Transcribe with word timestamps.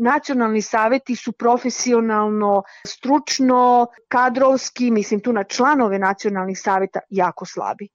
nacionalni 0.00 0.62
saveti 0.62 1.16
su 1.16 1.32
profesionalno, 1.32 2.62
stručno, 2.86 3.86
kadrovski, 4.08 4.90
mislim 4.90 5.20
tu 5.20 5.32
na 5.32 5.44
članove 5.44 5.98
nacionalnih 5.98 6.60
saveta, 6.60 7.00
jako 7.10 7.44
slabi. 7.44 7.88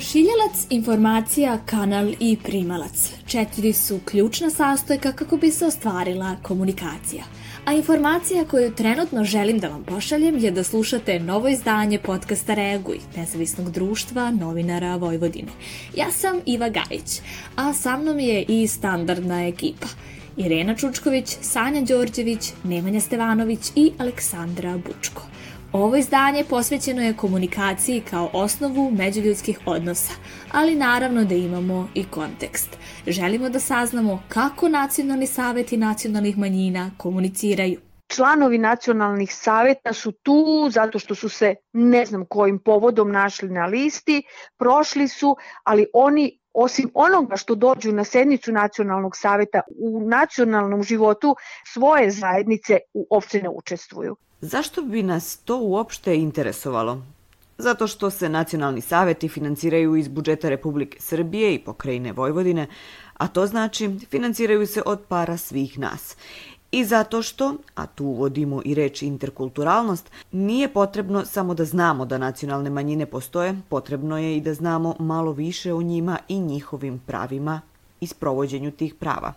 Pošiljalac 0.00 0.66
informacija, 0.70 1.58
kanal 1.66 2.12
i 2.20 2.36
primalac. 2.44 3.12
Četiri 3.26 3.72
su 3.72 3.98
ključna 4.04 4.50
sastojka 4.50 5.12
kako 5.12 5.36
bi 5.36 5.50
se 5.50 5.66
ostvarila 5.66 6.36
komunikacija. 6.42 7.24
A 7.64 7.72
informacija 7.72 8.44
koju 8.44 8.74
trenutno 8.74 9.24
želim 9.24 9.58
da 9.58 9.68
vam 9.68 9.84
pošaljem 9.84 10.38
je 10.38 10.50
da 10.50 10.64
slušate 10.64 11.18
novo 11.18 11.48
izdanje 11.48 11.98
podcasta 11.98 12.54
Reaguj, 12.54 12.98
nezavisnog 13.16 13.70
društva 13.70 14.30
novinara 14.30 14.96
Vojvodine. 14.96 15.52
Ja 15.96 16.10
sam 16.10 16.40
Iva 16.46 16.68
Gajić, 16.68 17.20
a 17.56 17.72
sa 17.72 17.96
mnom 17.96 18.18
je 18.18 18.44
i 18.48 18.66
standardna 18.66 19.46
ekipa. 19.46 19.86
Irena 20.36 20.76
Čučković, 20.76 21.36
Sanja 21.40 21.80
Đorđević, 21.80 22.52
Nemanja 22.64 23.00
Stevanović 23.00 23.72
i 23.76 23.92
Aleksandra 23.98 24.78
Bučko. 24.78 25.22
Ovo 25.72 25.96
izdanje 25.96 26.44
posvećeno 26.44 27.02
je 27.02 27.16
komunikaciji 27.16 28.00
kao 28.10 28.30
osnovu 28.32 28.90
međuljudskih 28.90 29.58
odnosa, 29.66 30.12
ali 30.52 30.74
naravno 30.74 31.24
da 31.24 31.34
imamo 31.34 31.88
i 31.94 32.04
kontekst. 32.04 32.78
Želimo 33.06 33.48
da 33.48 33.60
saznamo 33.60 34.22
kako 34.28 34.68
nacionalni 34.68 35.26
saveti 35.26 35.76
nacionalnih 35.76 36.38
manjina 36.38 36.90
komuniciraju. 36.96 37.80
Članovi 38.06 38.58
nacionalnih 38.58 39.34
saveta 39.34 39.92
su 39.92 40.12
tu 40.12 40.68
zato 40.70 40.98
što 40.98 41.14
su 41.14 41.28
se 41.28 41.54
ne 41.72 42.04
znam 42.04 42.24
kojim 42.24 42.58
povodom 42.58 43.12
našli 43.12 43.48
na 43.48 43.66
listi, 43.66 44.22
prošli 44.58 45.08
su, 45.08 45.36
ali 45.64 45.86
oni 45.94 46.38
osim 46.54 46.90
onoga 46.94 47.36
što 47.36 47.54
dođu 47.54 47.92
na 47.92 48.04
sednicu 48.04 48.52
nacionalnog 48.52 49.16
saveta 49.16 49.60
u 49.78 50.00
nacionalnom 50.08 50.82
životu 50.82 51.36
svoje 51.72 52.10
zajednice 52.10 52.78
uopće 52.94 53.42
ne 53.42 53.48
učestvuju. 53.48 54.16
Zašto 54.40 54.82
bi 54.82 55.02
nas 55.02 55.36
to 55.36 55.58
uopšte 55.58 56.16
interesovalo? 56.16 57.02
Zato 57.58 57.86
što 57.86 58.10
se 58.10 58.28
nacionalni 58.28 58.80
saveti 58.80 59.28
financiraju 59.28 59.96
iz 59.96 60.08
budžeta 60.08 60.48
Republike 60.48 61.00
Srbije 61.00 61.54
i 61.54 61.58
pokrajine 61.58 62.12
Vojvodine, 62.12 62.66
a 63.14 63.28
to 63.28 63.46
znači 63.46 63.90
financiraju 64.10 64.66
se 64.66 64.82
od 64.86 65.00
para 65.08 65.36
svih 65.36 65.78
nas. 65.78 66.16
I 66.72 66.84
zato 66.84 67.22
što, 67.22 67.54
a 67.74 67.86
tu 67.86 68.04
uvodimo 68.04 68.62
i 68.64 68.74
reč 68.74 69.02
interkulturalnost, 69.02 70.10
nije 70.32 70.72
potrebno 70.72 71.24
samo 71.24 71.54
da 71.54 71.64
znamo 71.64 72.04
da 72.04 72.18
nacionalne 72.18 72.70
manjine 72.70 73.06
postoje, 73.06 73.60
potrebno 73.68 74.18
je 74.18 74.36
i 74.36 74.40
da 74.40 74.54
znamo 74.54 74.96
malo 74.98 75.32
više 75.32 75.74
o 75.74 75.82
njima 75.82 76.18
i 76.28 76.40
njihovim 76.40 77.00
pravima 77.06 77.60
i 78.00 78.06
sprovođenju 78.06 78.70
tih 78.70 78.94
prava. 78.94 79.32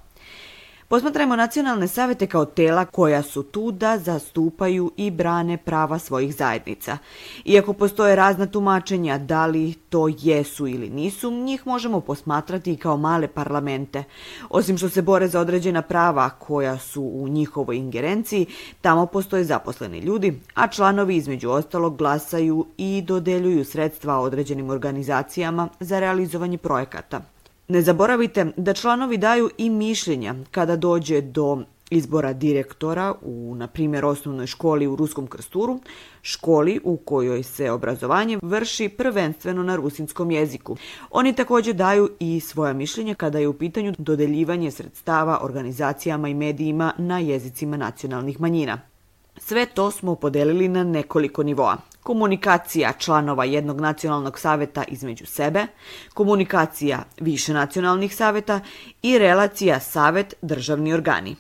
Posmatrajmo 0.94 1.36
nacionalne 1.36 1.88
savete 1.88 2.28
kao 2.28 2.46
tela 2.46 2.86
koja 2.86 3.22
su 3.22 3.44
tu 3.44 3.72
da 3.72 3.98
zastupaju 3.98 4.92
i 4.98 5.12
brane 5.12 5.58
prava 5.58 6.00
svojih 6.00 6.36
zajednica. 6.36 6.98
Iako 7.46 7.74
postoje 7.74 8.16
razna 8.16 8.46
tumačenja 8.46 9.18
da 9.18 9.46
li 9.46 9.74
to 9.74 10.08
jesu 10.20 10.68
ili 10.68 10.90
nisu, 10.90 11.32
njih 11.32 11.68
možemo 11.68 12.02
posmatrati 12.02 12.74
i 12.74 12.78
kao 12.78 12.98
male 12.98 13.28
parlamente. 13.28 14.04
Osim 14.50 14.78
što 14.78 14.90
se 14.90 15.02
bore 15.02 15.28
za 15.28 15.40
određena 15.40 15.82
prava 15.82 16.30
koja 16.30 16.78
su 16.78 17.04
u 17.04 17.28
njihovoj 17.28 17.78
ingerenciji, 17.78 18.46
tamo 18.82 19.06
postoje 19.06 19.44
zaposleni 19.44 20.00
ljudi, 20.00 20.42
a 20.54 20.68
članovi 20.68 21.16
između 21.16 21.50
ostalog 21.50 21.98
glasaju 21.98 22.66
i 22.78 23.02
dodeljuju 23.02 23.66
sredstva 23.66 24.20
određenim 24.20 24.70
organizacijama 24.70 25.70
za 25.80 26.00
realizovanje 26.00 26.58
projekata. 26.58 27.33
Ne 27.68 27.82
zaboravite 27.82 28.46
da 28.58 28.74
članovi 28.74 29.18
daju 29.18 29.50
i 29.58 29.70
mišljenja 29.70 30.36
kada 30.52 30.76
dođe 30.76 31.22
do 31.22 31.64
izbora 31.90 32.34
direktora 32.34 33.14
u, 33.22 33.56
na 33.56 33.68
primjer, 33.68 34.06
osnovnoj 34.06 34.48
školi 34.48 34.88
u 34.88 34.96
Ruskom 34.96 35.28
krsturu, 35.28 35.80
školi 36.22 36.80
u 36.84 36.98
kojoj 36.98 37.44
se 37.44 37.72
obrazovanje 37.72 38.40
vrši 38.42 38.90
prvenstveno 38.90 39.64
na 39.64 39.76
rusinskom 39.76 40.32
jeziku. 40.32 40.78
Oni 41.12 41.34
takođe 41.34 41.74
daju 41.74 42.10
i 42.20 42.40
svoja 42.40 42.74
mišljenja 42.74 43.16
kada 43.16 43.40
je 43.40 43.48
u 43.48 43.54
pitanju 43.54 43.94
dodeljivanje 43.98 44.72
sredstava 44.72 45.40
organizacijama 45.42 46.30
i 46.30 46.34
medijima 46.34 46.94
na 46.98 47.20
jezicima 47.20 47.78
nacionalnih 47.78 48.42
manjina. 48.42 48.93
Sve 49.38 49.66
to 49.66 49.92
smo 49.92 50.16
podelili 50.16 50.68
na 50.68 50.84
nekoliko 50.84 51.44
nivoa 51.44 51.78
komunikacija 52.04 52.94
članova 52.94 53.46
jednog 53.46 53.82
nacionalnog 53.82 54.40
saveta 54.40 54.84
između 54.88 55.26
sebe, 55.26 55.66
komunikacija 56.14 57.04
više 57.20 57.54
nacionalnih 57.54 58.16
saveta 58.16 58.60
i 59.02 59.18
relacija 59.18 59.80
savet 59.80 60.34
državni 60.42 60.94
organi. 60.94 61.36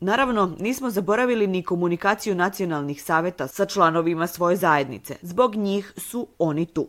Naravno, 0.00 0.56
nismo 0.58 0.90
zaboravili 0.90 1.46
ni 1.46 1.62
komunikaciju 1.62 2.34
nacionalnih 2.34 3.02
saveta 3.02 3.48
sa 3.48 3.66
članovima 3.66 4.26
svoje 4.26 4.56
zajednice. 4.56 5.16
Zbog 5.22 5.54
njih 5.54 5.92
su 5.96 6.28
oni 6.38 6.66
tu. 6.66 6.88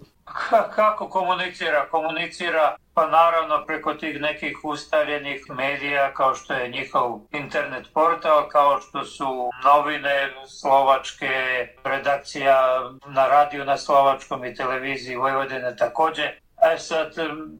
Kako 0.75 1.09
komunicira? 1.09 1.87
Komunicira 1.91 2.75
pa 2.93 3.07
naravno 3.07 3.65
preko 3.65 3.93
tih 3.93 4.21
nekih 4.21 4.57
ustaljenih 4.63 5.45
medija 5.49 6.13
kao 6.13 6.35
što 6.35 6.53
je 6.53 6.69
njihov 6.69 7.19
internet 7.31 7.87
portal, 7.93 8.47
kao 8.49 8.81
što 8.81 9.03
su 9.03 9.49
novine 9.63 10.33
slovačke, 10.47 11.27
redakcija 11.83 12.79
na 13.07 13.27
radiju 13.27 13.65
na 13.65 13.77
slovačkom 13.77 14.45
i 14.45 14.55
televiziji 14.55 15.15
Vojvodine 15.15 15.75
takođe. 15.75 16.43
E 16.73 16.77
sad, 16.77 17.13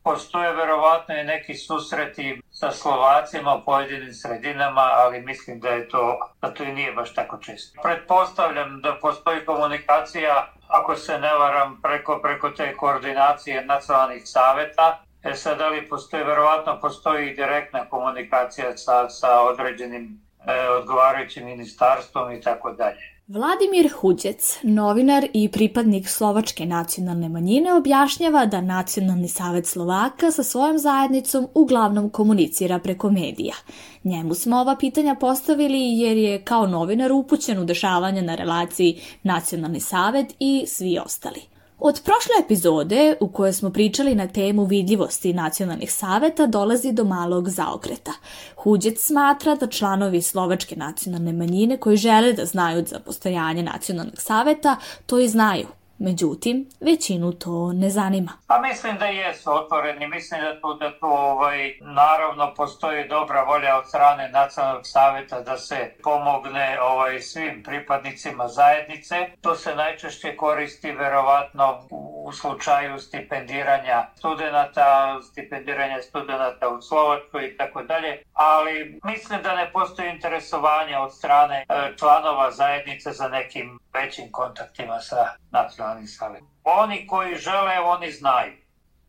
postoje 0.04 0.54
verovatno 0.54 1.16
i 1.16 1.24
neki 1.24 1.56
susreti 1.56 2.42
sa 2.52 2.72
Slovacima 2.72 3.56
u 3.56 3.66
pojedinim 3.66 4.14
sredinama, 4.14 4.82
ali 4.82 5.22
mislim 5.22 5.60
da 5.60 5.70
je 5.70 5.90
to, 5.90 6.20
da 6.42 6.54
to 6.54 6.64
i 6.64 6.72
nije 6.72 6.94
baš 6.94 7.14
tako 7.14 7.38
često. 7.38 7.82
Pretpostavljam 7.82 8.82
da 8.82 8.98
postoji 9.02 9.46
komunikacija, 9.46 10.48
ako 10.68 10.96
se 10.96 11.20
ne 11.20 11.34
varam, 11.34 11.82
preko, 11.82 12.20
preko 12.22 12.50
te 12.50 12.76
koordinacije 12.76 13.66
nacionalnih 13.66 14.22
saveta, 14.26 15.04
E 15.24 15.36
sad, 15.36 15.58
da 15.58 15.68
li 15.68 15.90
postoji, 15.90 16.24
verovatno 16.24 16.80
postoji 16.82 17.36
direktna 17.36 17.90
komunikacija 17.90 18.78
sa, 18.78 19.10
sa 19.10 19.42
određenim 19.42 20.22
e, 20.48 20.70
odgovarajućim 20.70 21.46
ministarstvom 21.46 22.32
i 22.32 22.42
tako 22.42 22.72
dalje. 22.72 23.14
Vladimir 23.28 23.92
Huđec, 23.94 24.60
novinar 24.64 25.28
i 25.34 25.52
pripadnik 25.52 26.08
slovačke 26.10 26.66
nacionalne 26.66 27.30
manjine, 27.30 27.74
objašnjava 27.74 28.46
da 28.46 28.62
Nacionalni 28.62 29.28
savet 29.28 29.68
Slovaka 29.68 30.32
sa 30.32 30.44
svojom 30.44 30.78
zajednicom 30.78 31.48
uglavnom 31.54 32.10
komunicira 32.10 32.80
preko 32.80 33.10
medija. 33.10 33.56
Njemu 34.04 34.34
smo 34.34 34.58
ova 34.58 34.76
pitanja 34.80 35.16
postavili 35.16 36.00
jer 36.00 36.18
je 36.18 36.42
kao 36.42 36.68
novinar 36.68 37.12
upućen 37.12 37.60
u 37.60 37.66
dešavanja 37.66 38.22
na 38.22 38.36
relaciji 38.36 39.02
Nacionalni 39.24 39.80
savet 39.80 40.36
i 40.40 40.66
svi 40.68 41.00
ostali. 41.06 41.53
Od 41.86 42.02
prošle 42.04 42.46
epizode 42.46 43.16
u 43.20 43.28
kojoj 43.28 43.54
smo 43.54 43.70
pričali 43.70 44.16
na 44.16 44.28
temu 44.28 44.66
vidljivosti 44.66 45.34
nacionalnih 45.34 45.94
saveta 45.94 46.48
dolazi 46.48 46.92
do 46.92 47.04
malog 47.04 47.50
zaokreta. 47.50 48.12
Huđec 48.56 49.06
smatra 49.06 49.56
da 49.56 49.68
članovi 49.68 50.22
slovačke 50.22 50.76
nacionalne 50.76 51.34
manjine 51.34 51.78
koji 51.78 51.98
žele 51.98 52.34
da 52.34 52.46
znaju 52.46 52.86
za 52.88 53.00
postojanje 53.00 53.64
nacionalnih 53.64 54.20
saveta 54.22 54.76
to 55.06 55.20
i 55.20 55.28
znaju, 55.28 55.68
Međutim, 55.98 56.70
većinu 56.80 57.32
to 57.32 57.74
ne 57.74 57.90
zanima. 57.90 58.32
Pa 58.48 58.62
mislim 58.62 58.98
da 58.98 59.06
jesu 59.06 59.52
otvoreni, 59.54 60.08
mislim 60.08 60.42
da 60.42 60.62
tu, 60.62 60.74
da 60.74 61.00
tu 61.00 61.06
ovaj, 61.06 61.74
naravno 61.82 62.54
postoji 62.56 63.08
dobra 63.08 63.44
volja 63.44 63.78
od 63.78 63.88
strane 63.88 64.30
nacionalnog 64.30 64.82
saveta 64.84 65.42
da 65.42 65.58
se 65.58 65.96
pomogne 66.04 66.78
ovaj, 66.82 67.20
svim 67.20 67.64
pripadnicima 67.64 68.48
zajednice. 68.48 69.16
To 69.42 69.56
se 69.56 69.76
najčešće 69.76 70.36
koristi 70.36 70.92
verovatno 70.92 71.88
slučaju 72.32 73.00
stipendiranja 73.00 74.08
studenta, 74.16 75.20
stipendiranja 75.32 76.02
studenta 76.02 76.70
u 76.70 76.82
Slovačkoj 76.82 77.48
i 77.48 77.58
tako 77.58 77.84
dalje, 77.84 78.24
ali 78.34 79.00
mislim 79.04 79.42
da 79.42 79.56
ne 79.56 79.72
postoji 79.72 80.10
interesovanje 80.10 80.98
od 80.98 81.16
strane 81.16 81.66
e, 81.70 81.98
članova 81.98 82.52
zajednice 82.52 83.12
za 83.12 83.28
nekim 83.28 83.80
većim 83.94 84.32
kontaktima 84.32 85.00
sa 85.00 85.28
nacionalnim 85.52 86.08
savetom. 86.08 86.48
Oni 86.64 87.08
koji 87.08 87.36
žele, 87.36 87.80
oni 87.80 88.12
znaju. 88.12 88.54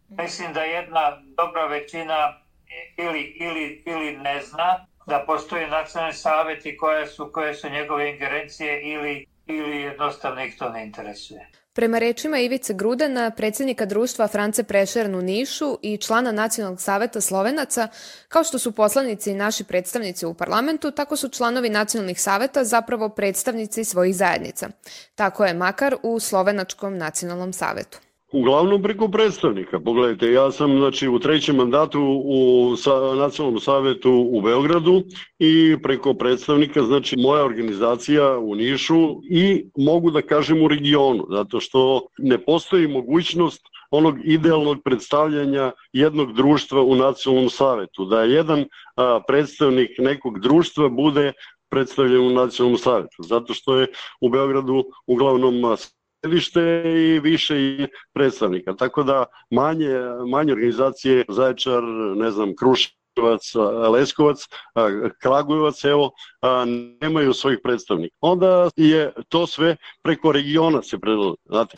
Mislim 0.09 0.53
da 0.53 0.63
jedna 0.63 1.23
dobra 1.37 1.67
većina 1.67 2.41
ili, 2.97 3.21
ili, 3.21 3.83
ili 3.87 4.17
ne 4.17 4.41
zna 4.43 4.87
da 5.07 5.25
postoji 5.27 5.67
nacionalni 5.67 6.15
savet 6.15 6.67
i 6.67 6.77
koje 6.77 7.07
su, 7.07 7.31
koje 7.33 7.55
su 7.55 7.69
njegove 7.69 8.11
ingerencije 8.11 8.83
ili, 8.83 9.27
ili 9.47 9.81
jednostavno 9.81 10.45
ih 10.45 10.59
to 10.59 10.69
ne 10.69 10.85
interesuje. 10.85 11.51
Prema 11.75 11.99
rečima 11.99 12.39
Ivice 12.39 12.75
Grudena, 12.75 13.31
predsjednika 13.31 13.87
društva 13.87 14.29
France 14.29 14.63
Prešern 14.65 15.15
u 15.15 15.23
Nišu 15.23 15.79
i 15.83 15.97
člana 15.97 16.33
Nacionalnog 16.33 16.81
saveta 16.81 17.21
Slovenaca, 17.21 17.89
kao 18.29 18.45
što 18.45 18.59
su 18.59 18.73
poslanici 18.73 19.31
i 19.31 19.35
naši 19.35 19.65
predstavnici 19.65 20.27
u 20.27 20.35
parlamentu, 20.35 20.91
tako 20.91 21.17
su 21.17 21.29
članovi 21.29 21.69
nacionalnih 21.69 22.21
saveta 22.21 22.65
zapravo 22.65 23.09
predstavnici 23.09 23.85
svojih 23.85 24.17
zajednica. 24.17 24.69
Tako 25.15 25.45
je 25.45 25.55
makar 25.55 25.97
u 26.03 26.21
Slovenačkom 26.21 26.99
nacionalnom 26.99 27.53
savetu. 27.53 27.99
Uglavnom 28.35 28.83
preko 28.83 29.09
predstavnika. 29.09 29.81
Pogledajte, 29.81 30.33
ja 30.33 30.51
sam 30.51 30.79
znači, 30.79 31.09
u 31.09 31.19
trećem 31.19 31.57
mandatu 31.57 32.01
u 32.25 32.77
sa, 32.77 33.15
Nacionalnom 33.15 33.61
savetu 33.61 34.11
u 34.31 34.41
Beogradu 34.41 35.03
i 35.39 35.77
preko 35.83 36.15
predstavnika, 36.15 36.83
znači 36.83 37.17
moja 37.17 37.45
organizacija 37.45 38.39
u 38.39 38.55
Nišu 38.55 39.21
i 39.31 39.65
mogu 39.77 40.11
da 40.11 40.23
kažem 40.23 40.63
u 40.63 40.69
regionu, 40.69 41.27
zato 41.31 41.61
što 41.61 42.07
ne 42.19 42.39
postoji 42.39 42.89
mogućnost 42.89 43.63
onog 43.91 44.17
idealnog 44.25 44.83
predstavljanja 44.85 45.73
jednog 45.93 46.33
društva 46.33 46.83
u 46.83 46.95
Nacionalnom 46.95 47.51
savetu, 47.51 48.05
da 48.05 48.23
jedan 48.23 48.65
a, 48.97 49.21
predstavnik 49.29 49.91
nekog 49.99 50.41
društva 50.41 50.89
bude 50.89 51.33
predstavljen 51.71 52.27
u 52.27 52.31
Nacionalnom 52.31 52.79
savetu, 52.79 53.23
zato 53.23 53.55
što 53.55 53.77
je 53.77 53.87
u 54.21 54.29
Beogradu 54.29 54.85
uglavnom 55.07 55.61
sedište 56.25 56.83
i 56.85 57.21
više 57.21 57.61
i 57.61 57.87
predstavnika. 58.15 58.75
Tako 58.75 59.03
da 59.03 59.25
manje, 59.51 59.95
manje 60.31 60.53
organizacije, 60.53 61.25
Zaječar, 61.29 61.83
ne 62.17 62.31
znam, 62.31 62.53
Kruševac, 62.57 63.55
Leskovac, 63.91 64.39
Kragujevac, 65.23 65.85
evo, 65.85 66.11
nemaju 67.01 67.33
svojih 67.33 67.59
predstavnika. 67.63 68.17
Onda 68.21 68.71
je 68.77 69.13
to 69.29 69.47
sve 69.47 69.77
preko 70.03 70.33
regiona 70.33 70.83
se 70.83 70.99
predlaže, 70.99 71.37
znate. 71.45 71.77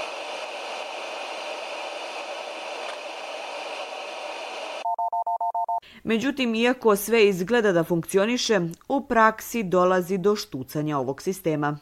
Međutim, 6.09 6.55
iako 6.55 6.97
sve 6.97 7.29
izgleda 7.29 7.73
da 7.73 7.85
funkcioniše, 7.85 8.61
u 8.89 9.07
praksi 9.07 9.63
dolazi 9.63 10.19
do 10.19 10.37
štucanja 10.37 10.99
ovog 10.99 11.23
sistema. 11.23 11.79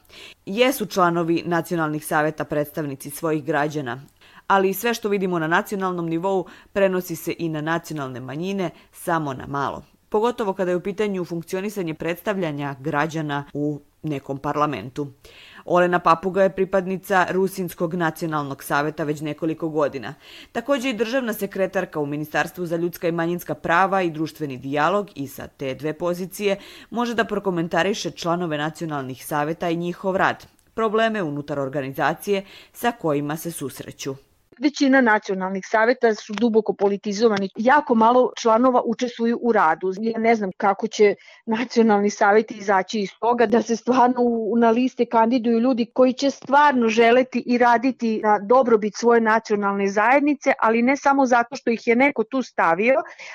Jesu 0.46 0.86
članovi 0.86 1.42
nacionalnih 1.46 2.06
saveta 2.06 2.44
predstavnici 2.44 3.10
svojih 3.10 3.44
građana, 3.44 4.02
ali 4.46 4.74
sve 4.74 4.94
što 4.94 5.08
vidimo 5.08 5.38
na 5.38 5.46
nacionalnom 5.46 6.08
nivou 6.08 6.46
prenosi 6.72 7.16
se 7.16 7.34
i 7.38 7.48
na 7.48 7.60
nacionalne 7.60 8.20
manjine 8.20 8.70
samo 8.92 9.34
na 9.34 9.46
malo. 9.46 9.82
Pogotovo 10.08 10.52
kada 10.52 10.70
je 10.70 10.76
u 10.76 10.80
pitanju 10.80 11.24
funkcionisanje 11.24 11.94
predstavljanja 11.94 12.76
građana 12.80 13.44
u 13.52 13.80
nekom 14.02 14.38
parlamentu. 14.38 15.06
Olena 15.64 15.98
Papuga 15.98 16.42
je 16.42 16.50
pripadnica 16.50 17.26
Rusinskog 17.30 17.94
nacionalnog 17.94 18.64
saveta 18.64 19.04
već 19.04 19.20
nekoliko 19.20 19.68
godina. 19.68 20.14
Takođe 20.52 20.90
i 20.90 20.92
državna 20.92 21.32
sekretarka 21.32 22.00
u 22.00 22.06
Ministarstvu 22.06 22.66
za 22.66 22.76
ljudska 22.76 23.08
i 23.08 23.12
manjinska 23.12 23.54
prava 23.54 24.02
i 24.02 24.10
društveni 24.10 24.56
dijalog 24.56 25.10
i 25.14 25.28
sa 25.28 25.46
te 25.46 25.74
dve 25.74 25.92
pozicije 25.92 26.56
može 26.90 27.14
da 27.14 27.24
prokomentariše 27.24 28.10
članove 28.10 28.58
nacionalnih 28.58 29.26
saveta 29.26 29.70
i 29.70 29.76
njihov 29.76 30.16
rad, 30.16 30.46
probleme 30.74 31.22
unutar 31.22 31.58
organizacije 31.58 32.44
sa 32.72 32.92
kojima 32.92 33.36
se 33.36 33.50
susreću. 33.50 34.14
Većina 34.62 35.00
nacionalnih 35.00 35.64
saveta 35.70 36.14
su 36.14 36.32
duboko 36.32 36.72
politizovani. 36.72 37.48
Jako 37.56 37.94
malo 37.94 38.32
članova 38.40 38.82
učestvuju 38.86 39.38
u 39.42 39.52
radu. 39.52 39.92
Ja 40.00 40.18
ne 40.18 40.34
znam 40.34 40.50
kako 40.56 40.86
će 40.86 41.14
nacionalni 41.46 42.10
saveti 42.10 42.54
izaći 42.54 43.00
iz 43.00 43.10
toga 43.20 43.46
da 43.46 43.62
se 43.62 43.76
stvarno 43.76 44.20
na 44.58 44.70
liste 44.70 45.06
kandiduju 45.06 45.58
ljudi 45.58 45.86
koji 45.94 46.12
će 46.12 46.30
stvarno 46.30 46.88
želeti 46.88 47.42
i 47.46 47.58
raditi 47.58 48.20
na 48.22 48.38
dobrobit 48.38 48.96
svoje 48.96 49.20
nacionalne 49.20 49.88
zajednice, 49.88 50.52
ali 50.60 50.82
ne 50.82 50.96
samo 50.96 51.26
zato 51.26 51.56
što 51.56 51.70
ih 51.70 51.86
je 51.86 51.96
neko 51.96 52.24
tu 52.24 52.42
stavio, 52.42 52.94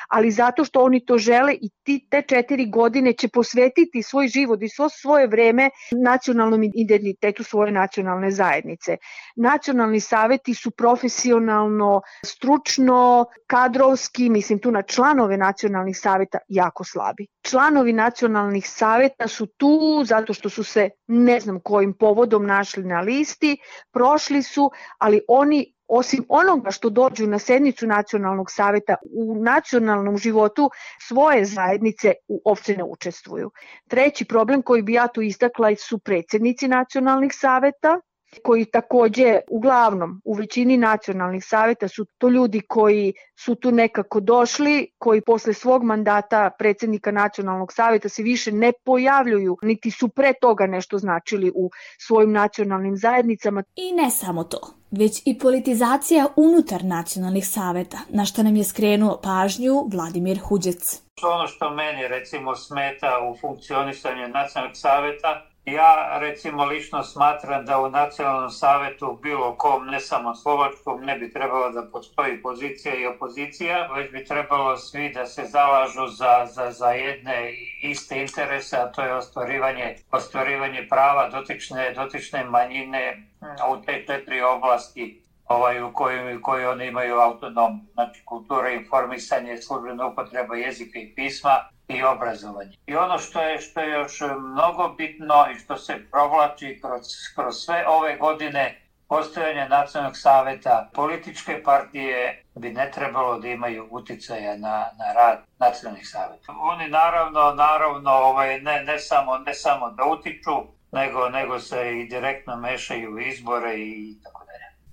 ali 0.10 0.32
zato 0.32 0.64
što 0.66 0.84
oni 0.84 1.06
to 1.06 1.18
žele 1.18 1.54
i 1.54 1.70
ti 1.84 2.08
te 2.12 2.22
četiri 2.22 2.70
godine 2.70 3.14
će 3.14 3.28
posvetiti 3.28 4.04
svoj 4.04 4.28
život 4.28 4.62
i 4.62 4.70
svo 4.70 4.90
svoje 4.90 5.28
vreme 5.28 5.70
nacionalnom 6.04 6.64
identitetu 6.64 7.44
svoje 7.44 7.72
nacionalne 7.72 8.32
zajednice. 8.32 8.98
Nacionalni 9.36 10.00
saveti 10.00 10.54
su 10.54 10.72
profesionalni 10.72 11.09
profesionalno, 11.10 12.02
stručno, 12.26 13.26
kadrovski, 13.48 14.30
mislim 14.30 14.60
tu 14.60 14.72
na 14.72 14.82
članove 14.82 15.38
nacionalnih 15.38 15.98
saveta, 15.98 16.38
jako 16.48 16.84
slabi. 16.84 17.28
Članovi 17.42 17.94
nacionalnih 17.94 18.70
saveta 18.70 19.28
su 19.28 19.46
tu 19.46 20.04
zato 20.06 20.34
što 20.34 20.50
su 20.50 20.64
se 20.64 20.90
ne 21.08 21.40
znam 21.40 21.60
kojim 21.60 21.94
povodom 21.94 22.46
našli 22.46 22.84
na 22.84 23.02
listi, 23.02 23.58
prošli 23.92 24.44
su, 24.44 24.72
ali 25.00 25.22
oni 25.28 25.74
osim 25.88 26.26
onoga 26.30 26.72
što 26.72 26.90
dođu 26.90 27.28
na 27.28 27.40
sednicu 27.40 27.88
nacionalnog 27.88 28.52
saveta 28.52 28.96
u 29.12 29.44
nacionalnom 29.44 30.18
životu 30.18 30.70
svoje 31.08 31.46
zajednice 31.46 32.14
uopće 32.28 32.78
ne 32.78 32.84
učestvuju. 32.84 33.52
Treći 33.88 34.26
problem 34.26 34.62
koji 34.62 34.82
bi 34.82 34.94
ja 34.94 35.08
tu 35.08 35.22
istakla 35.22 35.76
su 35.76 36.00
predsednici 36.00 36.68
nacionalnih 36.68 37.32
saveta, 37.34 38.00
koji 38.44 38.66
takođe 38.66 39.40
uglavnom 39.50 40.22
u 40.26 40.34
većini 40.34 40.78
nacionalnih 40.78 41.46
saveta 41.46 41.88
su 41.88 42.06
to 42.18 42.30
ljudi 42.30 42.62
koji 42.68 43.14
su 43.40 43.56
tu 43.56 43.72
nekako 43.72 44.20
došli, 44.20 44.92
koji 44.98 45.22
posle 45.22 45.54
svog 45.54 45.84
mandata 45.84 46.50
predsednika 46.60 47.12
nacionalnog 47.12 47.74
saveta 47.74 48.10
se 48.10 48.24
više 48.24 48.52
ne 48.52 48.72
pojavljuju, 48.86 49.58
niti 49.62 49.92
su 49.92 50.08
pre 50.08 50.34
toga 50.42 50.68
nešto 50.68 50.98
značili 50.98 51.52
u 51.56 51.70
svojim 51.98 52.32
nacionalnim 52.32 52.98
zajednicama. 52.98 53.64
I 53.76 53.92
ne 53.92 54.10
samo 54.10 54.44
to, 54.44 54.60
već 54.92 55.22
i 55.26 55.40
politizacija 55.40 56.28
unutar 56.36 56.84
nacionalnih 56.84 57.48
saveta, 57.48 57.98
na 58.10 58.26
što 58.26 58.44
nam 58.44 58.56
je 58.56 58.64
skrenuo 58.64 59.20
pažnju 59.24 59.88
Vladimir 59.92 60.40
Huđec. 60.40 61.02
Ono 61.24 61.48
što 61.48 61.70
meni 61.70 62.08
recimo 62.08 62.56
smeta 62.56 63.20
u 63.32 63.38
funkcionisanju 63.38 64.28
nacionalnog 64.28 64.78
saveta 64.78 65.46
Ja 65.72 66.18
recimo 66.20 66.66
lično 66.66 67.04
smatram 67.04 67.66
da 67.66 67.80
u 67.82 67.90
nacionalnom 67.90 68.50
savetu 68.50 69.20
bilo 69.22 69.56
kom, 69.58 69.88
ne 69.88 70.00
samo 70.00 70.36
slovačkom, 70.36 71.02
ne 71.02 71.16
bi 71.16 71.34
trebalo 71.34 71.70
da 71.70 71.84
postoji 71.92 72.42
pozicija 72.42 72.96
i 72.96 73.06
opozicija, 73.06 73.88
već 73.88 74.12
bi 74.12 74.26
trebalo 74.26 74.78
svi 74.78 75.12
da 75.14 75.26
se 75.26 75.44
zalažu 75.46 76.08
za, 76.08 76.46
za, 76.46 76.72
za 76.72 76.92
jedne 76.92 77.54
iste 77.82 78.22
interese, 78.22 78.78
a 78.78 78.92
to 78.92 79.02
je 79.02 79.16
ostvarivanje, 79.16 79.96
ostvarivanje 80.12 80.88
prava 80.90 81.30
dotične, 81.30 81.94
dotične 81.94 82.44
manjine 82.44 83.24
u 83.72 83.82
te 83.86 84.04
četiri 84.08 84.42
oblasti 84.42 85.29
ovaj, 85.50 85.82
u 85.82 85.94
kojoj, 85.94 86.42
kojoj 86.42 86.68
oni 86.68 86.86
imaju 86.88 87.16
autonom, 87.16 87.88
znači 87.94 88.26
kultura, 88.26 88.70
informisanje, 88.70 89.58
službena 89.58 90.08
upotreba 90.08 90.56
jezika 90.56 91.00
i 91.00 91.14
pisma, 91.16 91.70
i 91.88 92.04
obrazovanje. 92.04 92.78
I 92.88 92.96
ono 92.96 93.18
što 93.18 93.42
je 93.42 93.62
što 93.62 93.80
je 93.80 93.90
još 93.90 94.22
mnogo 94.40 94.90
bitno 94.90 95.46
i 95.52 95.60
što 95.60 95.78
se 95.78 95.96
provlači 96.12 96.80
kroz, 96.82 97.02
kroz 97.36 97.56
sve 97.56 97.88
ove 97.88 98.18
godine 98.18 98.82
postojanje 99.08 99.70
nacionalnog 99.70 100.18
saveta, 100.18 100.90
političke 100.94 101.64
partije 101.64 102.44
bi 102.56 102.70
ne 102.70 102.92
trebalo 102.92 103.40
da 103.40 103.48
imaju 103.48 103.88
uticaja 103.92 104.58
na, 104.58 104.86
na 104.98 105.14
rad 105.16 105.40
nacionalnih 105.60 106.10
saveta. 106.10 106.54
Oni 106.60 106.90
naravno, 106.90 107.54
naravno 107.54 108.12
ovaj, 108.12 108.62
ne, 108.62 108.84
ne, 108.84 109.00
samo, 109.00 109.38
ne 109.38 109.54
samo 109.54 109.90
da 109.90 110.04
utiču, 110.04 110.52
nego, 110.92 111.30
nego 111.30 111.60
se 111.60 112.00
i 112.00 112.08
direktno 112.08 112.56
mešaju 112.56 113.16
u 113.16 113.20
izbore 113.20 113.74
i 113.78 114.18
tako 114.24 114.46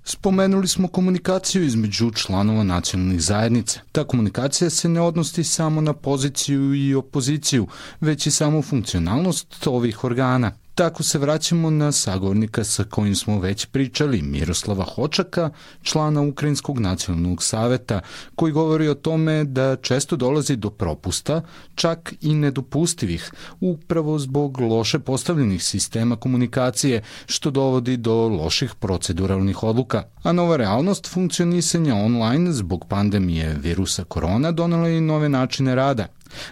Spomenuli 0.09 0.69
smo 0.69 0.89
komunikaciju 0.89 1.65
između 1.65 2.11
članova 2.11 2.63
nacionalnih 2.63 3.21
zajednica. 3.21 3.81
Ta 3.93 4.05
komunikacija 4.05 4.71
se 4.71 4.89
ne 4.89 5.01
odnosi 5.01 5.45
samo 5.45 5.81
na 5.81 5.93
poziciju 5.93 6.75
i 6.75 6.95
opoziciju, 6.95 7.67
već 8.01 8.27
i 8.27 8.31
samo 8.31 8.63
funkcionalnost 8.63 9.67
ovih 9.67 10.05
organa. 10.05 10.53
Tako 10.77 11.03
se 11.03 11.19
vraćamo 11.19 11.71
na 11.71 11.93
sagovornika 11.93 12.65
sa 12.65 12.85
kojim 12.85 13.15
smo 13.15 13.41
već 13.41 13.67
pričali, 13.67 14.23
Miroslava 14.23 14.85
Hočaka, 14.85 15.51
člana 15.83 16.21
Ukrajinskog 16.21 16.79
nacionalnog 16.79 17.43
saveta, 17.43 18.01
koji 18.35 18.53
govori 18.53 18.89
o 18.89 18.95
tome 18.95 19.45
da 19.45 19.77
često 19.77 20.17
dolazi 20.17 20.57
do 20.57 20.71
propusta, 20.71 21.43
čak 21.75 22.15
i 22.21 22.35
nedopustivih, 22.35 23.33
upravo 23.61 24.19
zbog 24.19 24.61
loše 24.61 24.99
postavljenih 24.99 25.65
sistema 25.65 26.17
komunikacije, 26.17 27.03
što 27.27 27.51
dovodi 27.51 27.97
do 27.97 28.29
loših 28.29 28.75
proceduralnih 28.75 29.63
odluka. 29.63 30.03
A 30.23 30.33
nova 30.33 30.57
realnost 30.57 31.07
funkcionisanja 31.07 31.95
online 31.95 32.53
zbog 32.53 32.85
pandemije 32.89 33.57
virusa 33.63 34.05
korona 34.05 34.53
donala 34.53 34.89
i 34.89 35.01
nove 35.01 35.29
načine 35.29 35.75
rada. 35.75 36.07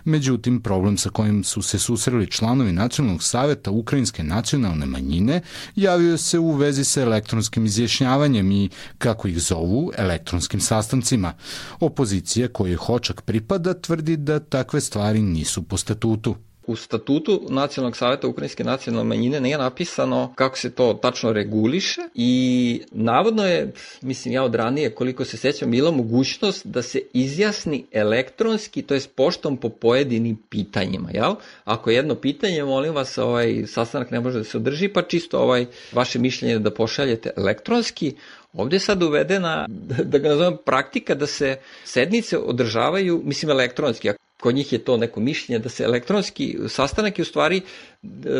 Međutim, 0.05 0.61
problem 0.61 0.97
sa 0.99 1.11
kojim 1.11 1.45
su 1.45 1.63
se 1.63 1.79
susreli 1.79 2.31
članovi 2.31 2.73
Nacionalnog 2.73 3.23
saveta 3.23 3.71
Ukrajinske 3.71 4.23
nacionalne 4.23 4.87
manjine 4.87 5.41
javio 5.77 6.19
se 6.19 6.39
u 6.39 6.53
vezi 6.53 6.85
sa 6.85 7.01
elektronskim 7.03 7.67
izjašnjavanjem 7.67 8.53
i, 8.53 8.69
kako 8.99 9.29
ih 9.29 9.39
zovu, 9.41 9.93
elektronskim 9.97 10.61
sastancima. 10.61 11.33
Opozicija 11.81 12.49
kojoj 12.49 12.77
Hočak 12.77 13.21
pripada 13.21 13.75
tvrdi 13.75 14.17
da 14.17 14.41
takve 14.41 14.81
stvari 14.81 15.23
nisu 15.23 15.63
po 15.63 15.77
statutu. 15.77 16.37
U 16.67 16.77
statutu 16.77 17.47
Nacionalnog 17.49 17.97
savjeta 17.97 18.29
Ukrajinske 18.29 18.65
nacionalne 18.65 19.09
manjine 19.09 19.41
nije 19.41 19.59
napisano 19.59 20.33
kako 20.35 20.59
se 20.59 20.71
to 20.71 20.99
tačno 21.03 21.33
reguliše 21.33 22.01
i 22.15 22.83
navodno 22.93 23.47
je, 23.47 23.73
mislim 24.03 24.35
ja 24.35 24.43
od 24.45 24.55
ranije 24.55 24.91
koliko 24.91 25.25
se 25.25 25.37
sećam, 25.37 25.71
bila 25.71 25.91
mogućnost 25.91 26.67
da 26.67 26.83
se 26.83 27.01
izjasni 27.13 27.85
elektronski, 27.93 28.83
to 28.83 28.95
je 28.95 29.01
poštom 29.15 29.57
po 29.57 29.69
pojedinim 29.69 30.37
pitanjima, 30.49 31.11
jel? 31.13 31.35
Ako 31.65 31.91
je 31.91 31.97
jedno 31.97 32.15
pitanje, 32.15 32.65
molim 32.65 32.95
vas, 32.95 33.19
ovaj 33.19 33.65
sastanak 33.67 34.11
ne 34.11 34.21
može 34.21 34.39
da 34.39 34.45
se 34.45 34.57
održi, 34.57 34.89
pa 34.89 35.03
čisto 35.03 35.39
ovaj 35.39 35.67
vaše 35.93 36.19
mišljenje 36.19 36.59
da 36.59 36.71
pošaljete 36.71 37.31
elektronski, 37.37 38.15
Ovde 38.55 38.77
je 38.77 38.81
sad 38.81 39.03
uvedena, 39.03 39.67
da 40.11 40.19
ga 40.19 40.29
nazovem, 40.29 40.57
praktika 40.65 41.15
da 41.15 41.27
se 41.27 41.57
sednice 41.85 42.39
održavaju, 42.39 43.23
mislim 43.25 43.51
elektronski, 43.51 44.11
kod 44.45 44.55
njih 44.55 44.73
je 44.73 44.79
to 44.79 44.97
neko 44.97 45.21
mišljenje 45.21 45.59
da 45.59 45.69
se 45.69 45.85
elektronski 45.85 46.59
sastanak 46.69 47.19
je 47.19 47.23
u 47.23 47.25
stvari 47.25 47.61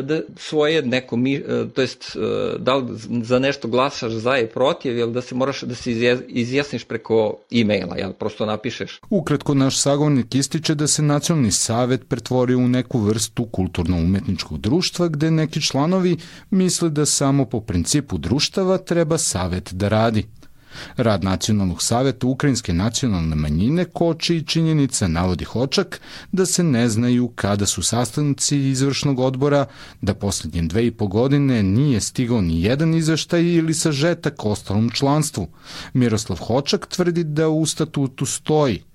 da 0.03 0.21
svoje 0.37 0.83
neko 0.83 1.17
mi, 1.17 1.43
to 1.75 1.81
jest 1.81 2.17
da 2.59 2.75
li 2.75 2.99
za 3.23 3.39
nešto 3.39 3.69
glasaš 3.69 4.13
za 4.13 4.39
i 4.39 4.47
protiv 4.47 4.99
ili 4.99 5.13
da 5.13 5.23
se 5.23 5.35
moraš 5.35 5.63
da 5.63 5.75
se 5.75 5.93
izjasniš 6.29 6.85
preko 6.85 7.39
e-maila, 7.53 7.97
jel 7.97 8.13
prosto 8.13 8.47
napišeš. 8.47 9.01
Ukratko 9.11 9.55
naš 9.55 9.79
sagovornik 9.81 10.35
ističe 10.35 10.75
da 10.75 10.87
se 10.87 11.03
nacionalni 11.03 11.53
savet 11.53 12.09
pretvorio 12.09 12.59
u 12.59 12.69
neku 12.69 12.99
vrstu 12.99 13.47
kulturno-umetničkog 13.47 14.59
društva 14.59 15.09
gde 15.09 15.31
neki 15.31 15.63
članovi 15.63 16.17
misle 16.51 16.91
da 16.91 17.07
samo 17.07 17.45
po 17.45 17.61
principu 17.61 18.19
društava 18.19 18.79
treba 18.79 19.19
savet 19.19 19.73
da 19.73 19.89
radi. 19.89 20.27
Rad 20.97 21.25
Nacionalnog 21.25 21.83
saveta 21.83 22.27
Ukrajinske 22.27 22.73
nacionalne 22.73 23.37
manjine 23.37 23.85
koči 23.85 24.37
i 24.37 24.43
činjenica, 24.43 25.09
navodi 25.09 25.45
Hočak, 25.45 26.01
da 26.33 26.47
se 26.47 26.63
ne 26.65 26.89
znaju 26.89 27.29
kada 27.29 27.67
su 27.67 27.83
sastanci 27.83 28.59
izvršnog 28.59 29.19
odbora, 29.19 29.67
da 30.01 30.15
poslednje 30.15 30.63
dve 30.63 30.87
i 30.87 30.91
po 30.91 31.07
godine 31.07 31.63
nije 31.63 32.01
stigao 32.01 32.41
ni 32.41 32.63
jedan 32.63 32.95
izveštaj 32.95 33.43
ili 33.43 33.75
sažetak 33.75 34.45
ostalom 34.45 34.91
članstvu. 34.91 35.49
Miroslav 35.93 36.39
Hočak 36.39 36.87
tvrdi 36.87 37.25
da 37.25 37.49
u 37.49 37.67
statutu 37.67 38.27
stoji– 38.27 38.83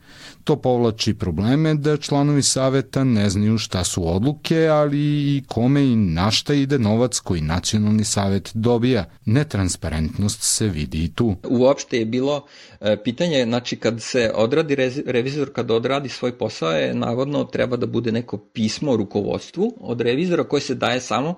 To 0.49 0.55
povlači 0.55 1.13
probleme 1.13 1.75
da 1.75 1.97
članovi 1.97 2.43
saveta 2.43 3.03
ne 3.03 3.29
znaju 3.29 3.57
šta 3.57 3.83
su 3.83 4.15
odluke, 4.15 4.67
ali 4.67 4.97
i 4.99 5.43
kome 5.47 5.83
i 5.83 5.95
na 5.95 6.31
šta 6.31 6.53
ide 6.53 6.79
novac 6.79 7.19
koji 7.19 7.41
nacionalni 7.41 8.03
savet 8.03 8.51
dobija. 8.53 9.05
Netransparentnost 9.25 10.41
se 10.41 10.67
vidi 10.67 11.03
i 11.03 11.13
tu. 11.13 11.35
Uopšte 11.49 11.97
je 11.97 12.05
bilo 12.05 12.45
e, 12.81 12.97
pitanje, 13.03 13.43
znači 13.43 13.75
kad 13.75 14.01
se 14.01 14.31
odradi 14.35 14.75
revizor, 15.05 15.53
kad 15.53 15.71
odradi 15.71 16.09
svoj 16.09 16.37
posao 16.37 16.71
je 16.71 16.93
navodno 16.93 17.43
treba 17.43 17.77
da 17.77 17.85
bude 17.85 18.11
neko 18.11 18.37
pismo 18.37 18.95
rukovodstvu 18.95 19.73
od 19.79 20.01
revizora 20.01 20.43
koje 20.43 20.61
se 20.61 20.75
daje 20.75 21.01
samo 21.01 21.35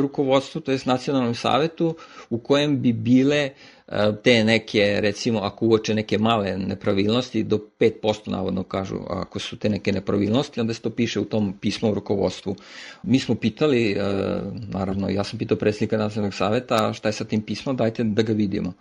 rukovodstvu, 0.00 0.60
to 0.60 0.72
je 0.72 0.78
nacionalnom 0.84 1.34
savetu, 1.34 1.94
u 2.30 2.38
kojem 2.38 2.82
bi 2.82 2.92
bile 2.92 3.50
E, 3.88 4.12
te 4.22 4.44
neke, 4.44 5.00
recimo, 5.00 5.40
ako 5.40 5.66
uoče 5.66 5.94
neke 5.94 6.18
male 6.18 6.56
nepravilnosti, 6.58 7.42
do 7.42 7.58
5% 7.78 8.30
navodno 8.30 8.62
kažu, 8.62 8.96
ako 9.10 9.38
su 9.38 9.56
te 9.56 9.68
neke 9.68 9.92
nepravilnosti, 9.92 10.60
onda 10.60 10.74
se 10.74 10.80
to 10.80 10.90
piše 10.90 11.20
u 11.20 11.24
tom 11.24 11.52
pismu 11.60 11.90
u 11.90 11.94
rukovodstvu. 11.94 12.56
Mi 13.02 13.18
smo 13.18 13.34
pitali, 13.34 13.92
e, 13.92 14.02
naravno, 14.72 15.08
ja 15.08 15.24
sam 15.24 15.38
pitao 15.38 15.58
predsjednika 15.58 15.96
nacionalnog 15.96 16.34
saveta, 16.34 16.92
šta 16.92 17.08
je 17.08 17.12
sa 17.12 17.24
tim 17.24 17.42
pismom, 17.42 17.76
dajte 17.76 18.04
da 18.04 18.22
ga 18.22 18.32
vidimo. 18.32 18.72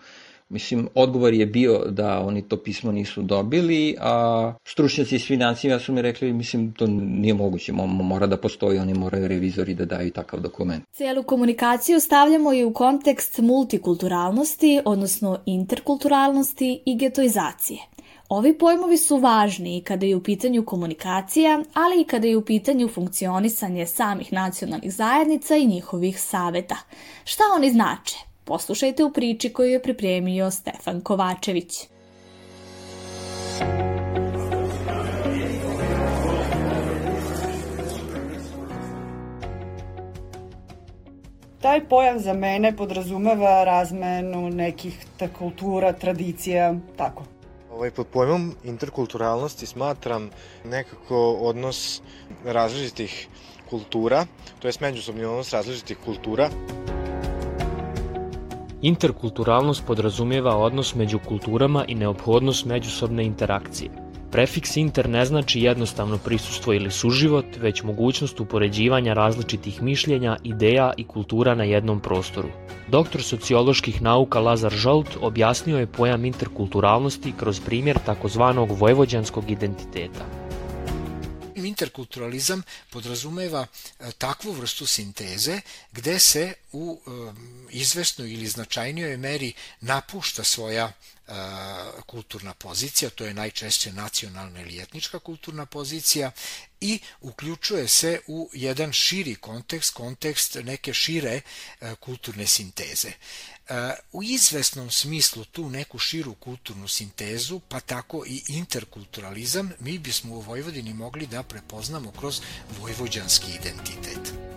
Mislim, 0.49 0.87
odgovor 0.95 1.33
je 1.33 1.45
bio 1.45 1.79
da 1.89 2.19
oni 2.19 2.41
to 2.41 2.57
pismo 2.57 2.91
nisu 2.91 3.21
dobili, 3.21 3.95
a 3.99 4.53
stručnjaci 4.65 5.15
iz 5.15 5.25
financija 5.25 5.79
su 5.79 5.93
mi 5.93 6.01
rekli, 6.01 6.33
mislim, 6.33 6.73
to 6.73 6.87
nije 6.87 7.33
moguće, 7.33 7.73
mora 7.73 8.27
da 8.27 8.37
postoji, 8.37 8.79
oni 8.79 8.93
moraju 8.93 9.27
revizori 9.27 9.73
da 9.73 9.85
daju 9.85 10.11
takav 10.11 10.39
dokument. 10.39 10.83
Cijelu 10.91 11.23
komunikaciju 11.23 11.99
stavljamo 11.99 12.53
i 12.53 12.63
u 12.63 12.73
kontekst 12.73 13.39
multikulturalnosti, 13.39 14.81
odnosno 14.85 15.39
interkulturalnosti 15.45 16.81
i 16.85 16.97
getoizacije. 16.97 17.79
Ovi 18.29 18.57
pojmovi 18.57 18.97
su 18.97 19.17
važni 19.17 19.77
i 19.77 19.81
kada 19.81 20.05
je 20.05 20.15
u 20.15 20.23
pitanju 20.23 20.65
komunikacija, 20.65 21.63
ali 21.73 22.01
i 22.01 22.05
kada 22.05 22.27
je 22.27 22.37
u 22.37 22.45
pitanju 22.45 22.87
funkcionisanje 22.87 23.85
samih 23.85 24.33
nacionalnih 24.33 24.93
zajednica 24.93 25.55
i 25.55 25.65
njihovih 25.65 26.21
saveta. 26.21 26.77
Šta 27.23 27.43
oni 27.55 27.71
znače? 27.71 28.32
Poslušajte 28.45 29.03
u 29.03 29.11
priči 29.11 29.53
koju 29.53 29.69
je 29.69 29.81
pripremio 29.81 30.51
Stefan 30.51 31.01
Kovačević. 31.01 31.87
Taj 41.61 41.87
pojam 41.89 42.19
za 42.19 42.33
mene 42.33 42.75
podrazumeva 42.75 43.63
razmenu 43.63 44.49
nekih 44.49 45.05
ta 45.17 45.27
kultura, 45.27 45.93
tradicija, 45.93 46.75
tako. 46.97 47.23
Ovaj, 47.71 47.91
pod 47.91 48.07
pojmom 48.07 48.55
interkulturalnosti 48.63 49.65
smatram 49.65 50.29
nekako 50.65 51.37
odnos 51.41 52.01
različitih 52.45 53.27
kultura, 53.69 54.25
to 54.59 54.67
je 54.67 54.73
međusobni 54.79 55.25
odnos 55.25 55.53
različitih 55.53 55.97
kultura. 56.05 56.49
Interkulturalnost 58.83 59.85
podrazumijeva 59.87 60.57
odnos 60.57 60.95
među 60.95 61.19
kulturama 61.19 61.85
i 61.87 61.95
neophodnost 61.95 62.65
međusobne 62.65 63.25
interakcije. 63.25 63.89
Prefiks 64.31 64.77
inter 64.77 65.09
ne 65.09 65.25
znači 65.25 65.61
jednostavno 65.61 66.17
prisustvo 66.17 66.73
ili 66.73 66.91
suživot, 66.91 67.45
već 67.61 67.83
mogućnost 67.83 68.39
upoređivanja 68.39 69.13
različitih 69.13 69.81
mišljenja, 69.81 70.37
ideja 70.43 70.93
i 70.97 71.03
kultura 71.03 71.55
na 71.55 71.63
jednom 71.63 71.99
prostoru. 71.99 72.49
Doktor 72.87 73.23
socioloških 73.23 74.01
nauka 74.01 74.39
Lazar 74.39 74.71
Žolt 74.71 75.17
objasnio 75.21 75.79
je 75.79 75.87
pojam 75.87 76.25
interkulturalnosti 76.25 77.33
kroz 77.39 77.59
primjer 77.59 77.99
takozvanog 78.05 78.71
vojvođanskog 78.71 79.51
identiteta 79.51 80.42
interkulturalizam 81.55 82.63
podrazumeva 82.89 83.67
e, 83.99 84.11
takvu 84.11 84.51
vrstu 84.51 84.87
sinteze 84.87 85.61
gde 85.91 86.19
se 86.19 86.53
u 86.71 86.99
e, 86.99 87.09
izvesnoj 87.69 88.33
ili 88.33 88.47
značajnijoj 88.47 89.17
meri 89.17 89.53
napušta 89.81 90.43
svoja 90.43 90.91
kulturna 92.05 92.53
pozicija, 92.53 93.09
to 93.09 93.25
je 93.25 93.33
najčešće 93.33 93.93
nacionalna 93.93 94.61
ili 94.61 94.81
etnička 94.81 95.19
kulturna 95.19 95.65
pozicija 95.65 96.31
i 96.81 96.99
uključuje 97.21 97.87
se 97.87 98.19
u 98.27 98.49
jedan 98.53 98.93
širi 98.93 99.35
kontekst, 99.35 99.93
kontekst 99.93 100.55
neke 100.55 100.93
šire 100.93 101.41
kulturne 101.99 102.47
sinteze 102.47 103.11
u 104.11 104.23
izvesnom 104.23 104.91
smislu 104.91 105.45
tu 105.45 105.69
neku 105.69 105.99
širu 105.99 106.35
kulturnu 106.35 106.87
sintezu, 106.87 107.59
pa 107.59 107.79
tako 107.79 108.25
i 108.27 108.43
interkulturalizam, 108.47 109.71
mi 109.79 109.97
bismo 109.97 110.35
u 110.35 110.41
Vojvodini 110.41 110.93
mogli 110.93 111.27
da 111.27 111.43
prepoznamo 111.43 112.11
kroz 112.11 112.41
vojvođanski 112.79 113.51
identitet. 113.51 114.52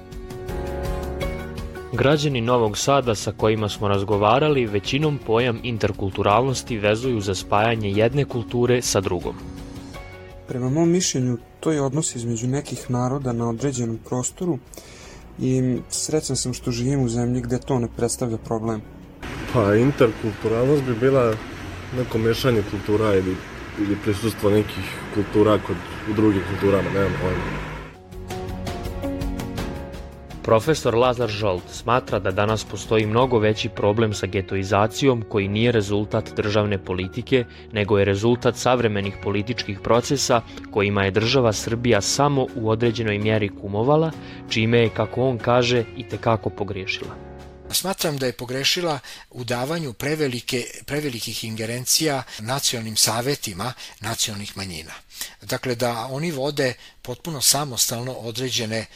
Građani 1.93 2.41
Novog 2.41 2.79
Sada 2.79 3.15
sa 3.15 3.33
kojima 3.33 3.69
smo 3.69 3.89
razgovarali 3.89 4.67
većinom 4.67 5.19
pojam 5.27 5.61
interkulturalnosti 5.63 6.79
vezuju 6.79 7.21
za 7.21 7.35
spajanje 7.35 7.91
jedne 7.91 8.25
kulture 8.25 8.83
sa 8.83 9.01
drugom. 9.01 9.35
Prema 10.49 10.71
mom 10.71 10.91
mišljenju, 10.91 11.39
to 11.61 11.71
je 11.73 11.83
odnos 11.83 12.17
između 12.17 12.47
nekih 12.47 12.91
naroda 12.91 13.33
na 13.33 13.49
određenom 13.49 13.99
prostoru 14.09 14.59
i 15.39 15.79
srećan 15.89 16.37
sam 16.37 16.55
što 16.55 16.71
živim 16.71 17.05
u 17.05 17.09
zemlji 17.09 17.41
gde 17.41 17.59
to 17.59 17.79
ne 17.79 17.89
predstavlja 17.97 18.39
problem. 18.39 18.83
Pa 19.53 19.75
interkulturalnost 19.75 20.83
bi 20.83 20.95
bila 20.95 21.35
neko 21.97 22.19
mešanje 22.19 22.63
kultura 22.71 23.15
ili, 23.15 23.37
ili 23.79 23.97
prisustvo 24.05 24.51
nekih 24.51 24.85
kultura 25.15 25.59
kod, 25.67 25.77
u 26.11 26.15
drugim 26.15 26.43
kulturama, 26.51 26.91
nemam 26.91 27.13
pojma. 27.23 27.66
Profesor 30.47 30.95
Lazar 30.95 31.29
Žolt 31.29 31.63
smatra 31.69 32.19
da 32.19 32.31
danas 32.31 32.65
postoji 32.65 33.07
mnogo 33.07 33.39
veći 33.39 33.69
problem 33.69 34.13
sa 34.15 34.27
getoizacijom 34.27 35.25
koji 35.29 35.49
nije 35.49 35.73
rezultat 35.73 36.31
državne 36.37 36.79
politike, 36.79 37.45
nego 37.73 37.99
je 37.99 38.05
rezultat 38.05 38.57
savremenih 38.57 39.17
političkih 39.23 39.81
procesa 39.81 40.41
kojima 40.71 41.05
je 41.05 41.11
država 41.11 41.53
Srbija 41.53 42.01
samo 42.01 42.47
u 42.57 42.71
određenoj 42.71 43.19
mjeri 43.19 43.49
kumovala, 43.61 44.11
čime 44.49 44.79
je, 44.79 44.89
kako 44.89 45.23
on 45.29 45.39
kaže, 45.39 45.85
i 45.97 46.09
tekako 46.09 46.51
pogriješila. 46.51 47.26
Smatram 47.71 48.19
da 48.19 48.27
je 48.27 48.33
pogrešila 48.33 48.99
u 49.31 49.45
davanju 49.45 49.93
prevelike, 49.93 50.65
prevelikih 50.87 51.45
ingerencija 51.45 52.23
nacionalnim 52.39 52.97
savetima 52.97 53.73
nacionalnih 54.01 54.57
manjina. 54.57 54.93
Dakle, 55.43 55.75
da 55.75 56.09
oni 56.11 56.31
vode 56.31 56.75
potpuno 57.03 57.41
samostalno 57.41 58.13
određene 58.13 58.87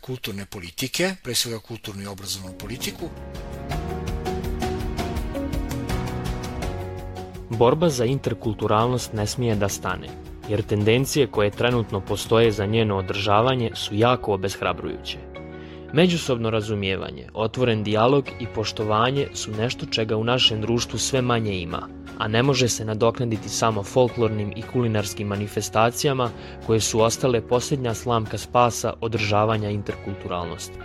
kulturne 0.00 0.46
politike, 0.46 1.14
pre 1.22 1.34
svega 1.34 1.58
kulturnu 1.58 2.02
i 2.02 2.06
obrazovnu 2.06 2.58
politiku. 2.58 3.08
Borba 7.50 7.88
za 7.88 8.04
interkulturalnost 8.04 9.12
ne 9.12 9.26
smije 9.26 9.54
da 9.54 9.68
stane 9.68 10.08
jer 10.48 10.62
tendencije 10.62 11.26
koje 11.26 11.50
trenutno 11.50 12.00
postoje 12.00 12.52
za 12.52 12.66
njeno 12.66 12.96
održavanje 12.96 13.70
su 13.74 13.94
jako 13.94 14.34
obeshrabrujuće. 14.34 15.31
Međusobno 15.94 16.50
razumijevanje, 16.50 17.28
otvoren 17.34 17.84
dijalog 17.84 18.24
i 18.40 18.46
poštovanje 18.54 19.26
su 19.34 19.50
nešto 19.50 19.86
čega 19.86 20.16
u 20.16 20.24
našem 20.24 20.60
društvu 20.60 20.98
sve 20.98 21.22
manje 21.22 21.60
ima, 21.60 21.88
a 22.18 22.28
ne 22.28 22.42
može 22.42 22.68
se 22.68 22.84
nadoknaditi 22.84 23.48
samo 23.48 23.82
folklornim 23.82 24.52
i 24.56 24.62
kulinarskim 24.62 25.28
manifestacijama 25.28 26.30
koje 26.66 26.80
su 26.80 27.00
ostale 27.00 27.48
posljednja 27.48 27.94
slamka 27.94 28.38
spasa 28.38 28.94
održavanja 29.00 29.70
interkulturalnosti. 29.70 30.78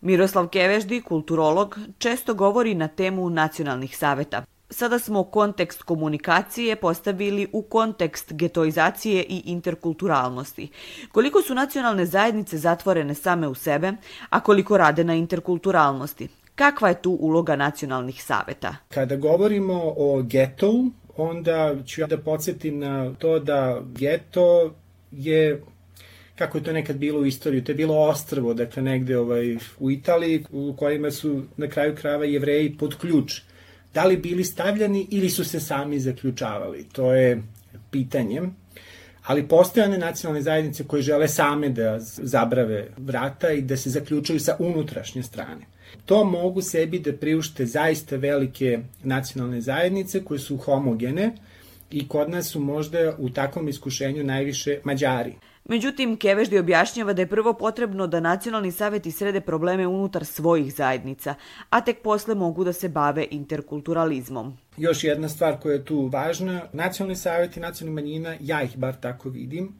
Miroslav 0.00 0.48
Keveždi, 0.48 1.00
kulturolog, 1.00 1.78
često 1.98 2.34
govori 2.34 2.74
na 2.74 2.88
temu 2.88 3.30
nacionalnih 3.30 3.96
saveta. 3.96 4.44
Sada 4.74 4.98
smo 4.98 5.24
kontekst 5.24 5.82
komunikacije 5.82 6.76
postavili 6.76 7.46
u 7.52 7.62
kontekst 7.62 8.32
getoizacije 8.32 9.24
i 9.28 9.42
interkulturalnosti. 9.44 10.68
Koliko 11.12 11.42
su 11.42 11.54
nacionalne 11.54 12.06
zajednice 12.06 12.58
zatvorene 12.58 13.14
same 13.14 13.48
u 13.48 13.54
sebe, 13.54 13.92
a 14.30 14.40
koliko 14.40 14.78
rade 14.78 15.04
na 15.04 15.14
interkulturalnosti? 15.14 16.28
Kakva 16.54 16.88
je 16.88 17.02
tu 17.02 17.10
uloga 17.10 17.56
nacionalnih 17.56 18.24
saveta? 18.24 18.76
Kada 18.88 19.16
govorimo 19.16 19.94
o 19.96 20.22
getovu, 20.22 20.90
onda 21.16 21.74
ću 21.86 22.00
ja 22.00 22.06
da 22.06 22.18
podsjetim 22.18 22.78
na 22.78 23.14
to 23.18 23.38
da 23.38 23.80
geto 23.96 24.74
je 25.12 25.62
kako 26.36 26.58
je 26.58 26.64
to 26.64 26.72
nekad 26.72 26.96
bilo 26.96 27.20
u 27.20 27.26
istoriji, 27.26 27.64
to 27.64 27.72
je 27.72 27.76
bilo 27.76 28.08
ostrvo, 28.08 28.54
dakle 28.54 28.82
negde 28.82 29.18
ovaj, 29.18 29.56
u 29.78 29.90
Italiji, 29.90 30.44
u 30.52 30.74
kojima 30.76 31.10
su 31.10 31.42
na 31.56 31.68
kraju 31.68 31.94
krava 31.96 32.24
jevreji 32.24 32.76
pod 32.78 32.98
ključ. 32.98 33.40
Da 33.94 34.04
li 34.04 34.16
bili 34.16 34.44
stavljani 34.44 35.06
ili 35.10 35.30
su 35.30 35.44
se 35.44 35.60
sami 35.60 36.00
zaključavali? 36.00 36.86
To 36.92 37.14
je 37.14 37.42
pitanje. 37.90 38.42
Ali 39.22 39.48
postojane 39.48 39.98
nacionalne 39.98 40.42
zajednice 40.42 40.84
koje 40.84 41.02
žele 41.02 41.28
same 41.28 41.68
da 41.68 41.98
zabrave 42.00 42.88
vrata 42.96 43.50
i 43.50 43.62
da 43.62 43.76
se 43.76 43.90
zaključaju 43.90 44.40
sa 44.40 44.56
unutrašnje 44.58 45.22
strane. 45.22 45.66
To 46.06 46.24
mogu 46.24 46.62
sebi 46.62 46.98
da 46.98 47.12
priušte 47.12 47.66
zaista 47.66 48.16
velike 48.16 48.78
nacionalne 49.02 49.60
zajednice 49.60 50.24
koje 50.24 50.38
su 50.38 50.56
homogene 50.56 51.32
i 51.90 52.08
kod 52.08 52.30
nas 52.30 52.50
su 52.50 52.60
možda 52.60 53.16
u 53.18 53.30
takvom 53.30 53.68
iskušenju 53.68 54.24
najviše 54.24 54.80
Mađari. 54.84 55.34
Međutim, 55.68 56.16
Keveždi 56.16 56.58
objašnjava 56.58 57.12
da 57.12 57.22
je 57.22 57.28
prvo 57.28 57.54
potrebno 57.54 58.06
da 58.06 58.20
nacionalni 58.20 58.72
saveti 58.72 59.10
srede 59.10 59.40
probleme 59.40 59.86
unutar 59.86 60.24
svojih 60.24 60.74
zajednica, 60.74 61.34
a 61.70 61.80
tek 61.80 62.02
posle 62.02 62.34
mogu 62.34 62.64
da 62.64 62.72
se 62.72 62.88
bave 62.88 63.26
interkulturalizmom. 63.30 64.56
Još 64.76 65.04
jedna 65.04 65.28
stvar 65.28 65.60
koja 65.60 65.72
je 65.72 65.84
tu 65.84 66.06
važna, 66.06 66.60
nacionalni 66.72 67.16
saveti 67.16 67.60
nacionalnih 67.60 68.04
manjina, 68.04 68.36
ja 68.40 68.62
ih 68.62 68.76
bar 68.76 68.94
tako 69.00 69.28
vidim, 69.28 69.72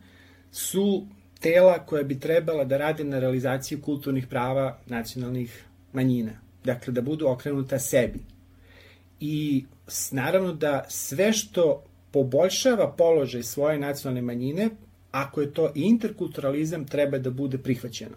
su 0.53 1.07
tela 1.41 1.79
koja 1.87 2.03
bi 2.03 2.21
trebala 2.21 2.64
da 2.64 2.76
rade 2.76 3.05
na 3.05 3.19
realizaciji 3.19 3.81
kulturnih 3.81 4.26
prava 4.26 4.79
nacionalnih 4.87 5.64
manjina. 5.93 6.33
Dakle, 6.64 6.93
da 6.93 7.03
budu 7.03 7.29
okrenuta 7.29 7.79
sebi. 7.79 8.21
I 9.21 9.64
naravno 10.11 10.53
da 10.53 10.85
sve 10.88 11.33
što 11.33 11.85
poboljšava 12.11 12.93
položaj 12.93 13.43
svoje 13.43 13.79
nacionalne 13.79 14.23
manjine 14.23 14.71
ako 15.14 15.40
je 15.40 15.52
to 15.52 15.71
interkulturalizam, 15.75 16.87
treba 16.87 17.18
da 17.18 17.30
bude 17.30 17.59
prihvaćeno. 17.59 18.16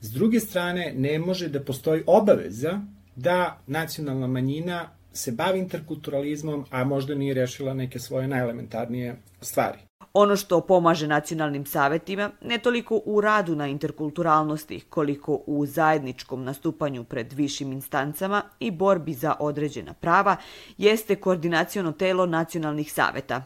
S 0.00 0.10
druge 0.12 0.40
strane, 0.40 0.92
ne 0.96 1.18
može 1.18 1.48
da 1.48 1.60
postoji 1.60 2.02
obaveza 2.06 2.80
da 3.16 3.58
nacionalna 3.66 4.26
manjina 4.26 4.88
se 5.12 5.32
bavi 5.32 5.58
interkulturalizmom, 5.58 6.64
a 6.70 6.84
možda 6.84 7.14
nije 7.14 7.34
rešila 7.34 7.74
neke 7.74 7.98
svoje 7.98 8.28
najelementarnije 8.28 9.16
stvari. 9.40 9.78
Ono 10.12 10.36
što 10.36 10.60
pomaže 10.60 11.06
nacionalnim 11.06 11.66
savetima 11.66 12.30
ne 12.42 12.58
toliko 12.58 13.00
u 13.04 13.20
radu 13.20 13.56
na 13.56 13.66
interkulturalnosti, 13.66 14.80
koliko 14.80 15.42
u 15.46 15.66
zajedničkom 15.66 16.44
nastupanju 16.44 17.04
pred 17.04 17.32
višim 17.32 17.72
instancama 17.72 18.42
i 18.60 18.70
borbi 18.70 19.14
za 19.14 19.34
određena 19.40 19.94
prava, 19.94 20.36
jeste 20.78 21.16
koordinacijono 21.16 21.92
telo 21.92 22.26
nacionalnih 22.26 22.92
saveta. 22.92 23.42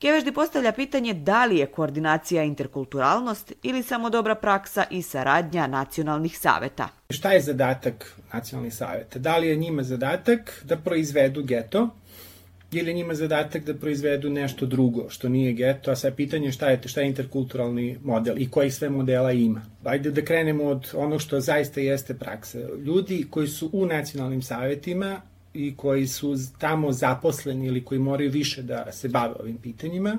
Keveždi 0.00 0.32
postavlja 0.32 0.72
pitanje 0.72 1.14
da 1.14 1.44
li 1.44 1.58
je 1.58 1.66
koordinacija 1.66 2.42
interkulturalnost 2.42 3.52
ili 3.62 3.82
samo 3.82 4.10
dobra 4.10 4.34
praksa 4.34 4.84
i 4.90 5.02
saradnja 5.02 5.66
nacionalnih 5.66 6.38
saveta. 6.38 6.88
Šta 7.10 7.32
je 7.32 7.40
zadatak 7.40 8.16
nacionalnih 8.32 8.74
saveta? 8.74 9.18
Da 9.18 9.36
li 9.36 9.48
je 9.48 9.56
njima 9.56 9.82
zadatak 9.82 10.62
da 10.64 10.76
proizvedu 10.76 11.42
geto 11.42 11.88
ili 12.72 12.90
je 12.90 12.94
njima 12.94 13.14
zadatak 13.14 13.64
da 13.64 13.74
proizvedu 13.74 14.30
nešto 14.30 14.66
drugo 14.66 15.10
što 15.10 15.28
nije 15.28 15.52
geto, 15.52 15.90
a 15.90 15.96
sad 15.96 16.14
pitanje 16.14 16.52
šta 16.52 16.70
je, 16.70 16.80
šta 16.84 17.00
je 17.00 17.06
interkulturalni 17.06 17.98
model 18.02 18.38
i 18.38 18.50
koji 18.50 18.70
sve 18.70 18.90
modela 18.90 19.32
ima. 19.32 19.62
Ajde 19.84 20.10
da 20.10 20.24
krenemo 20.24 20.64
od 20.64 20.90
onog 20.94 21.20
što 21.20 21.40
zaista 21.40 21.80
jeste 21.80 22.14
praksa. 22.14 22.58
Ljudi 22.84 23.26
koji 23.30 23.48
su 23.48 23.70
u 23.72 23.86
nacionalnim 23.86 24.42
savetima 24.42 25.20
i 25.54 25.76
koji 25.76 26.06
su 26.06 26.36
tamo 26.58 26.92
zaposleni 26.92 27.66
ili 27.66 27.84
koji 27.84 27.98
moraju 28.00 28.30
više 28.30 28.62
da 28.62 28.92
se 28.92 29.08
bave 29.08 29.34
ovim 29.40 29.56
pitanjima, 29.56 30.18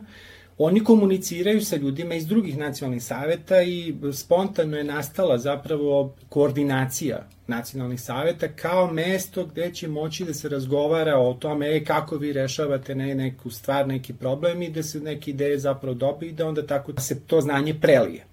oni 0.57 0.83
komuniciraju 0.83 1.65
sa 1.65 1.75
ljudima 1.75 2.15
iz 2.15 2.27
drugih 2.27 2.57
nacionalnih 2.57 3.03
saveta 3.03 3.61
i 3.61 3.95
spontano 4.13 4.77
je 4.77 4.83
nastala 4.83 5.37
zapravo 5.37 6.15
koordinacija 6.29 7.27
nacionalnih 7.47 8.01
saveta 8.01 8.47
kao 8.47 8.93
mesto 8.93 9.45
gde 9.45 9.73
će 9.73 9.87
moći 9.87 10.25
da 10.25 10.33
se 10.33 10.49
razgovara 10.49 11.17
o 11.17 11.33
tome 11.33 11.75
e, 11.75 11.83
kako 11.83 12.17
vi 12.17 12.33
rešavate 12.33 12.95
ne, 12.95 13.15
neku 13.15 13.49
stvar, 13.49 13.87
neki 13.87 14.13
problem 14.13 14.61
i 14.61 14.69
da 14.69 14.83
se 14.83 14.99
neke 14.99 15.31
ideje 15.31 15.59
zapravo 15.59 15.93
dobije 15.93 16.29
i 16.29 16.33
da 16.33 16.47
onda 16.47 16.67
tako 16.67 17.01
se 17.01 17.19
to 17.19 17.41
znanje 17.41 17.73
prelije. 17.81 18.30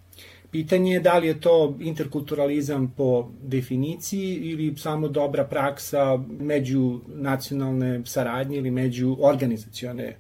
Pitanje 0.51 0.93
je 0.93 1.01
da 1.01 1.19
li 1.19 1.27
je 1.27 1.41
to 1.41 1.77
interkulturalizam 1.81 2.95
po 2.97 3.29
definiciji 3.43 4.35
ili 4.35 4.77
samo 4.77 5.09
dobra 5.09 5.45
praksa 5.45 6.19
među 6.41 7.01
nacionalne 7.07 8.03
saradnje 8.05 8.57
ili 8.57 8.71
među 8.71 9.17
organizacione 9.21 10.17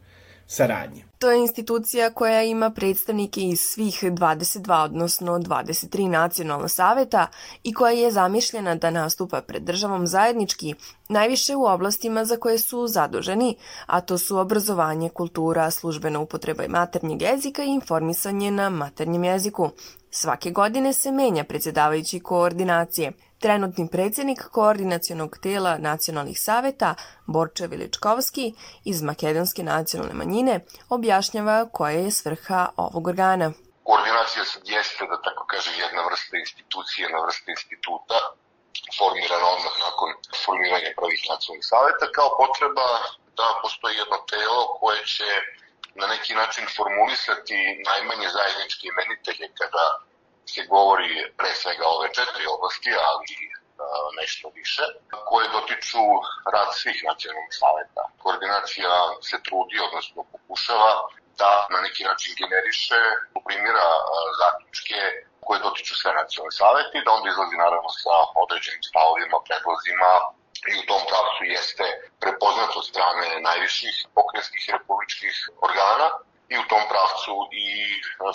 saradnje. 0.46 1.04
To 1.18 1.30
je 1.30 1.38
institucija 1.38 2.10
koja 2.10 2.42
ima 2.42 2.70
predstavnike 2.70 3.40
iz 3.40 3.60
svih 3.60 4.02
22, 4.02 4.84
odnosno 4.84 5.32
23 5.38 6.08
nacionalna 6.08 6.68
saveta 6.68 7.26
i 7.62 7.74
koja 7.74 7.92
je 7.92 8.10
zamišljena 8.10 8.74
da 8.74 8.90
nastupa 8.90 9.40
pred 9.40 9.62
državom 9.62 10.06
zajednički, 10.06 10.74
najviše 11.08 11.56
u 11.56 11.64
oblastima 11.64 12.24
za 12.24 12.36
koje 12.36 12.58
su 12.58 12.86
zaduženi, 12.86 13.56
a 13.86 14.00
to 14.00 14.18
su 14.18 14.38
obrazovanje, 14.38 15.08
kultura, 15.08 15.70
službena 15.70 16.20
upotreba 16.20 16.68
maternjeg 16.68 17.22
jezika 17.22 17.62
i 17.62 17.74
informisanje 17.74 18.50
na 18.50 18.70
maternjem 18.70 19.24
jeziku. 19.24 19.70
Svake 20.10 20.50
godine 20.50 20.92
se 20.92 21.12
menja 21.12 21.44
predsjedavajući 21.44 22.20
koordinacije. 22.20 23.12
Trenutni 23.38 23.88
predsjednik 23.92 24.42
koordinacionog 24.52 25.36
tela 25.42 25.78
nacionalnih 25.78 26.40
saveta, 26.40 26.94
Borče 27.26 27.66
Viličkovski 27.66 28.54
iz 28.84 29.02
Makedonske 29.02 29.62
nacionalne 29.62 30.14
manjine, 30.14 30.64
objašnjava 30.88 31.68
koja 31.72 31.92
je 31.92 32.10
svrha 32.10 32.68
ovog 32.76 33.06
organa. 33.06 33.52
Koordinacija 33.82 34.42
jeste, 34.64 35.02
da 35.10 35.22
tako 35.22 35.46
kaže, 35.52 35.70
jedna 35.84 36.02
vrsta 36.08 36.36
institucije, 36.44 37.02
jedna 37.04 37.18
vrsta 37.26 37.48
instituta, 37.56 38.18
formirana 38.98 39.46
odmah 39.54 39.74
nakon 39.86 40.08
formiranja 40.44 40.90
prvih 41.00 41.22
nacionalnih 41.32 41.66
saveta, 41.72 42.04
kao 42.16 42.28
potreba 42.40 42.88
da 43.38 43.46
postoji 43.62 43.94
jedno 44.02 44.18
telo 44.32 44.60
koje 44.80 45.00
će 45.14 45.30
na 46.00 46.06
neki 46.14 46.32
način 46.34 46.64
formulisati 46.76 47.58
najmanje 47.90 48.28
zajedničke 48.36 48.84
imenitelje 48.88 49.46
kada 49.60 49.84
se 50.52 50.60
govori 50.74 51.10
pre 51.38 51.50
svega 51.62 51.84
ove 51.96 52.08
četiri 52.18 52.44
oblasti, 52.56 52.90
ali 53.10 53.34
nešto 54.20 54.46
više, 54.60 54.84
koje 55.28 55.46
dotiču 55.56 56.04
rad 56.54 56.70
svih 56.80 56.98
nacionalnih 57.10 57.54
saveta. 57.62 58.02
Koordinacija 58.22 58.92
se 59.28 59.36
trudi, 59.46 59.76
odnosno 59.86 60.20
pokušava 60.32 60.92
da 61.40 61.50
na 61.74 61.80
neki 61.86 62.02
način 62.10 62.32
generiše, 62.40 63.00
primjera 63.46 63.88
zaključke 64.40 65.00
koje 65.46 65.58
dotiču 65.66 65.94
sve 66.00 66.10
nacionalne 66.20 66.54
savete 66.62 66.94
i 66.98 67.04
da 67.04 67.10
onda 67.16 67.28
izlazi 67.30 67.56
naravno 67.64 67.90
sa 68.02 68.14
određenim 68.44 68.82
stavovima, 68.90 69.36
predlozima 69.46 70.10
i 70.70 70.72
u 70.80 70.84
tom 70.90 71.02
pravcu 71.10 71.42
jeste 71.56 71.86
prepoznat 72.22 72.70
od 72.80 72.84
strane 72.90 73.26
najviših 73.48 73.94
pokrenjskih 74.16 74.62
i 74.68 74.72
republičkih 74.76 75.34
organa 75.66 76.08
i 76.52 76.54
u 76.62 76.64
tom 76.70 76.84
pravcu 76.90 77.32
i 77.64 77.66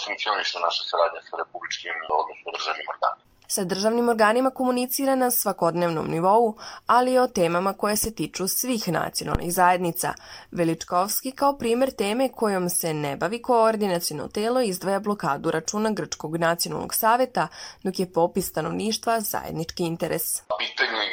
funkcioniše 0.05 0.57
naša 0.67 0.83
saradnja 0.89 1.21
sa 1.27 1.33
republičkim, 1.41 1.95
odnosno 2.21 2.47
državnim 2.57 2.88
organom. 2.93 3.19
Sa 3.47 3.63
državnim 3.63 4.09
organima 4.09 4.49
komunicira 4.49 5.15
na 5.15 5.31
svakodnevnom 5.31 6.07
nivou, 6.07 6.57
ali 6.88 7.13
i 7.13 7.19
o 7.19 7.27
temama 7.27 7.73
koje 7.73 7.95
se 7.95 8.15
tiču 8.15 8.47
svih 8.47 8.88
nacionalnih 8.88 9.53
zajednica. 9.53 10.13
Veličkovski 10.51 11.31
kao 11.31 11.57
primer 11.57 11.91
teme 11.91 12.29
kojom 12.31 12.69
se 12.69 12.93
ne 12.93 13.15
bavi 13.17 13.41
koordinacijno 13.41 14.27
telo 14.27 14.62
izdvaja 14.62 14.99
blokadu 14.99 15.51
računa 15.51 15.91
Grčkog 15.91 16.38
nacionalnog 16.38 16.93
saveta, 16.93 17.47
dok 17.83 17.99
je 17.99 18.13
popis 18.13 18.49
stanovništva 18.49 19.19
zajednički 19.21 19.83
interes. 19.83 20.23
Pitanje 20.59 21.12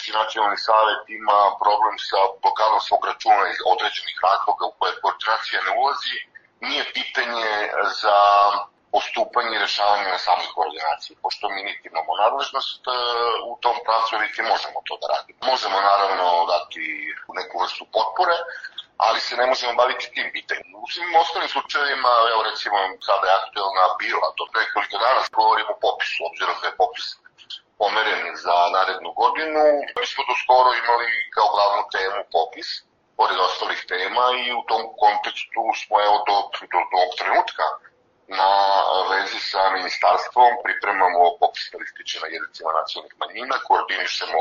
Zajednički 0.00 0.24
nacionalni 0.24 0.58
savet 0.68 1.02
ima 1.20 1.40
problem 1.62 1.96
sa 2.10 2.20
blokadom 2.42 2.80
svog 2.88 3.02
računa 3.10 3.44
iz 3.48 3.60
određenih 3.72 4.16
razloga 4.26 4.64
u 4.66 4.76
koje 4.78 5.00
koordinacija 5.02 5.58
ne 5.66 5.72
ulazi, 5.80 6.16
nije 6.66 6.92
pitanje 6.96 7.52
za 8.02 8.18
postupanje 8.92 9.52
i 9.56 9.62
rešavanje 9.66 10.08
na 10.16 10.20
samoj 10.26 10.48
koordinaciji, 10.56 11.20
pošto 11.22 11.44
mi 11.52 11.60
niti 11.68 11.84
imamo 11.90 12.12
nadležnost 12.22 12.82
e, 12.86 12.90
u 13.50 13.52
tom 13.64 13.76
pravcu, 13.86 14.12
niti 14.24 14.48
možemo 14.52 14.78
to 14.88 14.94
da 15.00 15.06
radimo. 15.14 15.40
Možemo 15.52 15.76
naravno 15.90 16.26
dati 16.54 16.84
neku 17.38 17.54
vrstu 17.62 17.84
potpore, 17.94 18.36
ali 19.06 19.18
se 19.26 19.34
ne 19.40 19.46
možemo 19.50 19.72
baviti 19.82 20.12
tim 20.14 20.28
pitanjem. 20.36 20.70
U 20.84 20.86
svim 20.92 21.10
ostalim 21.22 21.48
slučajevima, 21.54 22.12
evo 22.32 22.40
recimo 22.48 22.76
sada 23.08 23.24
je 23.28 23.38
aktuelna 23.40 23.84
bila, 24.02 24.26
do 24.38 24.44
nekoliko 24.60 24.96
dana 25.04 25.20
govorimo 25.40 25.72
o 25.74 25.80
popisu, 25.84 26.18
obzirom 26.30 26.56
da 26.60 26.66
je 26.68 26.78
popis 26.82 27.06
pomeren 27.80 28.22
za 28.44 28.56
narednu 28.76 29.10
godinu. 29.22 29.62
Mi 29.96 30.04
smo 30.12 30.22
do 30.28 30.34
skoro 30.42 30.70
imali 30.82 31.10
kao 31.34 31.46
glavnu 31.54 31.82
temu 31.94 32.20
popis, 32.34 32.68
pored 33.18 33.38
ostalih 33.48 33.80
tema 33.92 34.24
i 34.42 34.44
u 34.60 34.62
tom 34.70 34.82
kontekstu 35.02 35.62
smo 35.80 35.94
evo 36.06 36.16
do, 36.28 36.36
do, 36.72 36.78
do 36.90 36.96
ovog 37.00 37.12
trenutka 37.20 37.66
na 38.38 38.50
vezi 39.10 39.40
sa 39.50 39.62
ministarstvom 39.76 40.50
pripremamo 40.64 41.22
popis 41.40 41.66
listiće 41.80 42.16
na 42.22 42.28
jezicima 42.34 42.70
nacionalnih 42.80 43.14
manjina, 43.22 43.56
koordinišemo 43.68 44.40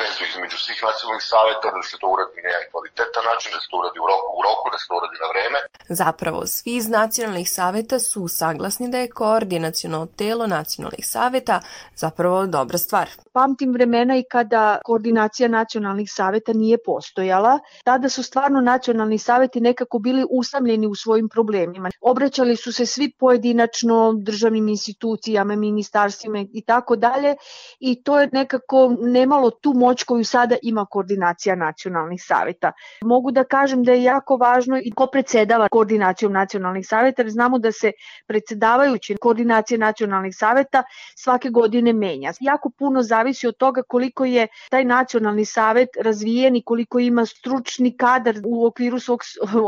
vezu 0.00 0.22
između 0.30 0.56
svih 0.64 0.78
nacionalnih 0.88 1.24
saveta, 1.32 1.66
da 1.74 1.82
se 1.90 1.96
to 2.00 2.06
uradi 2.14 2.38
na 2.44 2.48
jedan 2.52 2.66
kvalitetan 2.72 3.24
način, 3.30 3.48
da 3.54 3.58
se 3.62 3.68
to 3.70 3.76
uradi 3.82 3.98
u 4.04 4.06
roku, 4.12 4.30
u 4.40 4.42
roku, 4.48 4.64
da 4.72 4.78
se 4.80 4.86
to 4.88 4.94
uradi 5.00 5.16
na 5.24 5.28
vreme. 5.32 5.58
Zapravo, 6.02 6.40
svi 6.54 6.72
iz 6.80 6.86
nacionalnih 7.00 7.48
saveta 7.58 7.98
su 8.10 8.22
saglasni 8.40 8.86
da 8.92 8.98
je 8.98 9.14
koordinaciono 9.20 10.00
telo 10.20 10.44
nacionalnih 10.58 11.04
saveta 11.14 11.56
zapravo 12.02 12.46
dobra 12.56 12.78
stvar. 12.78 13.06
Pamtim 13.32 13.70
vremena 13.76 14.14
i 14.16 14.24
kada 14.34 14.62
koordinacija 14.84 15.48
nacionalnih 15.48 16.08
saveta 16.18 16.52
nije 16.52 16.78
postojala, 16.86 17.58
tada 17.84 18.08
su 18.08 18.22
stvarno 18.22 18.60
nacionalni 18.60 19.18
saveti 19.18 19.60
nekako 19.60 19.98
bili 19.98 20.22
usamljeni 20.30 20.86
u 20.86 20.94
svojim 20.94 21.28
problemima. 21.28 21.90
Obraćali 22.00 22.56
su 22.56 22.72
se 22.72 22.86
svi 22.86 23.12
pojedinačno 23.18 24.14
državnim 24.16 24.68
institucijama, 24.68 25.56
ministarstvima 25.56 26.44
i 26.52 26.62
tako 26.62 26.96
dalje 26.96 27.36
i 27.80 28.02
to 28.02 28.20
je 28.20 28.28
nekako 28.32 28.96
nemalo 29.00 29.50
tu 29.50 29.75
moć 29.76 30.04
koju 30.04 30.24
sada 30.24 30.56
ima 30.62 30.86
koordinacija 30.90 31.54
nacionalnih 31.54 32.22
saveta. 32.22 32.72
Mogu 33.02 33.30
da 33.30 33.44
kažem 33.44 33.84
da 33.84 33.92
je 33.92 34.02
jako 34.02 34.36
važno 34.36 34.78
i 34.84 34.90
ko 34.90 35.06
predsedava 35.06 35.68
koordinacijom 35.68 36.32
nacionalnih 36.32 36.86
saveta, 36.88 37.22
jer 37.22 37.30
znamo 37.30 37.58
da 37.58 37.72
se 37.72 37.92
predsedavajući 38.26 39.16
koordinacije 39.20 39.78
nacionalnih 39.78 40.34
saveta 40.36 40.82
svake 41.16 41.50
godine 41.50 41.92
menja. 41.92 42.32
Jako 42.40 42.70
puno 42.78 43.02
zavisi 43.02 43.46
od 43.46 43.56
toga 43.56 43.82
koliko 43.82 44.24
je 44.24 44.48
taj 44.70 44.84
nacionalni 44.84 45.44
savet 45.44 45.88
razvijen 46.00 46.56
i 46.56 46.62
koliko 46.62 46.98
ima 46.98 47.26
stručni 47.26 47.96
kadar 47.96 48.36
u 48.44 48.66
okviru 48.66 48.98
svog 48.98 49.20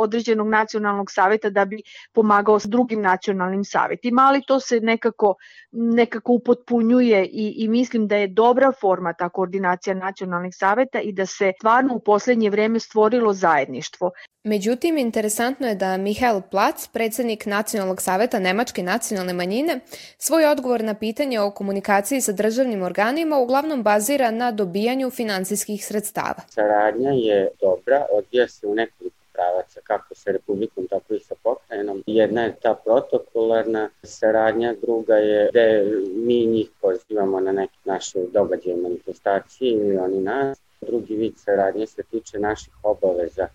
određenog 0.04 0.48
nacionalnog 0.48 1.10
saveta 1.10 1.50
da 1.50 1.64
bi 1.64 1.82
pomagao 2.12 2.58
s 2.58 2.66
drugim 2.66 3.02
nacionalnim 3.02 3.64
savetima, 3.64 4.22
ali 4.22 4.42
to 4.46 4.60
se 4.60 4.80
nekako, 4.80 5.34
nekako 5.72 6.32
upotpunjuje 6.32 7.24
i, 7.24 7.54
i 7.56 7.68
mislim 7.68 8.06
da 8.06 8.16
je 8.16 8.26
dobra 8.28 8.72
forma 8.80 9.12
ta 9.12 9.28
koordinacija 9.28 9.94
nacionalnih 9.98 10.54
saveta 10.56 11.00
i 11.00 11.12
da 11.12 11.26
se 11.26 11.52
stvarno 11.58 11.94
u 11.94 12.00
poslednje 12.00 12.50
vreme 12.50 12.80
stvorilo 12.80 13.32
zajedništvo. 13.32 14.10
Međutim, 14.44 14.98
interesantno 14.98 15.68
je 15.68 15.74
da 15.74 15.96
Mihael 15.96 16.40
Plac, 16.50 16.88
predsednik 16.88 17.46
Nacionalnog 17.46 18.02
saveta 18.02 18.38
Nemačke 18.38 18.82
nacionalne 18.82 19.32
manjine, 19.32 19.80
svoj 20.18 20.46
odgovor 20.46 20.84
na 20.84 20.94
pitanje 20.94 21.40
o 21.40 21.50
komunikaciji 21.50 22.20
sa 22.20 22.32
državnim 22.32 22.82
organima 22.82 23.38
uglavnom 23.38 23.82
bazira 23.82 24.30
na 24.30 24.52
dobijanju 24.52 25.10
finansijskih 25.10 25.86
sredstava. 25.86 26.40
Saradnja 26.48 27.10
je 27.10 27.48
dobra, 27.60 28.06
odvija 28.12 28.48
se 28.48 28.66
u 28.66 28.74
nekoliko 28.74 29.17
pravaca, 29.38 29.80
kako 29.84 30.14
sa 30.14 30.30
Republikom, 30.30 30.86
tako 30.86 31.14
i 31.14 31.20
sa 31.20 31.34
pokrajinom. 31.42 32.02
Jedna 32.06 32.42
je 32.42 32.56
ta 32.62 32.74
protokolarna 32.84 33.88
saradnja, 34.02 34.74
druga 34.82 35.14
je 35.14 35.48
gde 35.50 35.84
mi 36.14 36.46
njih 36.46 36.70
pozivamo 36.80 37.40
na 37.40 37.52
neke 37.52 37.78
naše 37.84 38.18
događaje, 38.32 38.76
manifestacije 38.76 39.72
ili 39.72 39.96
oni 39.96 40.20
nas. 40.20 40.58
Drugi 40.80 41.16
vid 41.16 41.34
saradnje 41.36 41.86
se 41.86 42.02
tiče 42.02 42.38
naših 42.38 42.74
obaveza 42.82 43.48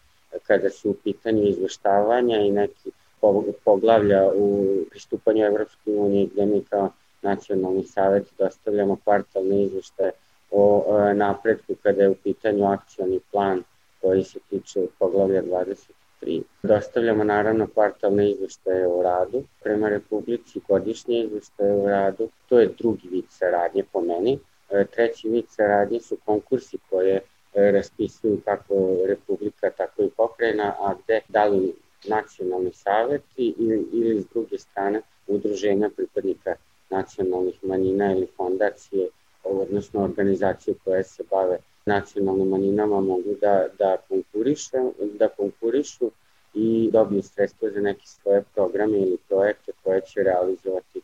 kada 0.48 0.70
su 0.70 0.90
u 0.90 0.94
pitanju 1.04 1.44
izveštavanja 1.44 2.38
i 2.38 2.52
neki 2.52 2.92
poglavlja 3.66 4.32
u 4.36 4.66
pristupanju 4.90 5.46
Evropske 5.46 5.92
unije 5.92 6.28
gde 6.34 6.46
mi 6.46 6.64
kao 6.70 6.90
nacionalni 7.22 7.84
savjet 7.84 8.28
dostavljamo 8.38 8.98
kvartalne 9.04 9.64
izveštaje 9.64 10.12
o 10.52 10.84
e, 11.00 11.14
napretku 11.14 11.76
kada 11.84 12.02
je 12.02 12.10
u 12.10 12.16
pitanju 12.16 12.66
akcioni 12.66 13.20
plan 13.32 13.64
koji 14.04 14.24
se 14.24 14.40
tiče 14.50 14.88
poglavlja 15.00 15.44
23. 15.44 16.42
Dostavljamo 16.64 17.24
naravno 17.24 17.68
kvartalne 17.68 18.32
izveštaje 18.32 18.88
o 18.88 19.04
radu 19.04 19.44
prema 19.64 19.90
Republici, 19.90 20.62
godišnje 20.68 21.20
izveštaje 21.20 21.74
o 21.74 21.90
radu. 21.90 22.30
To 22.50 22.60
je 22.60 22.74
drugi 22.78 23.08
vid 23.08 23.26
saradnje 23.30 23.84
po 23.94 24.02
meni. 24.02 24.40
E, 24.72 24.86
treći 24.86 25.30
vid 25.30 25.46
saradnje 25.50 26.00
su 26.00 26.18
konkursi 26.26 26.78
koje 26.90 27.16
e, 27.16 27.72
raspisuju 27.72 28.42
kako 28.46 28.74
Republika, 29.08 29.70
tako 29.78 30.04
i 30.04 30.10
pokrajina, 30.18 30.76
a 30.80 30.94
gde 31.04 31.22
da 31.28 31.46
li 31.46 31.74
nacionalni 32.08 32.72
saveti 32.74 33.54
ili, 33.58 33.88
ili 33.94 34.22
s 34.22 34.28
druge 34.28 34.58
strane 34.58 35.02
udruženja 35.28 35.90
pripadnika 35.96 36.56
nacionalnih 36.90 37.64
manjina 37.64 38.12
ili 38.12 38.28
fondacije, 38.38 39.08
odnosno 39.44 40.04
organizacije 40.04 40.76
koje 40.84 41.04
se 41.04 41.24
bave 41.32 41.58
nacionalnim 41.86 42.48
manjinama 42.48 43.02
mogu 43.02 43.36
da, 43.42 43.66
da, 43.80 43.98
konkuriše, 44.10 44.78
da 45.20 45.30
konkurišu 45.30 46.12
i 46.54 46.90
dobiju 46.92 47.24
sredstva 47.24 47.70
za 47.70 47.82
neke 47.82 48.06
svoje 48.06 48.44
programe 48.54 48.98
ili 48.98 49.18
projekte 49.28 49.72
koje 49.84 50.02
će 50.02 50.24
realizovati 50.24 51.02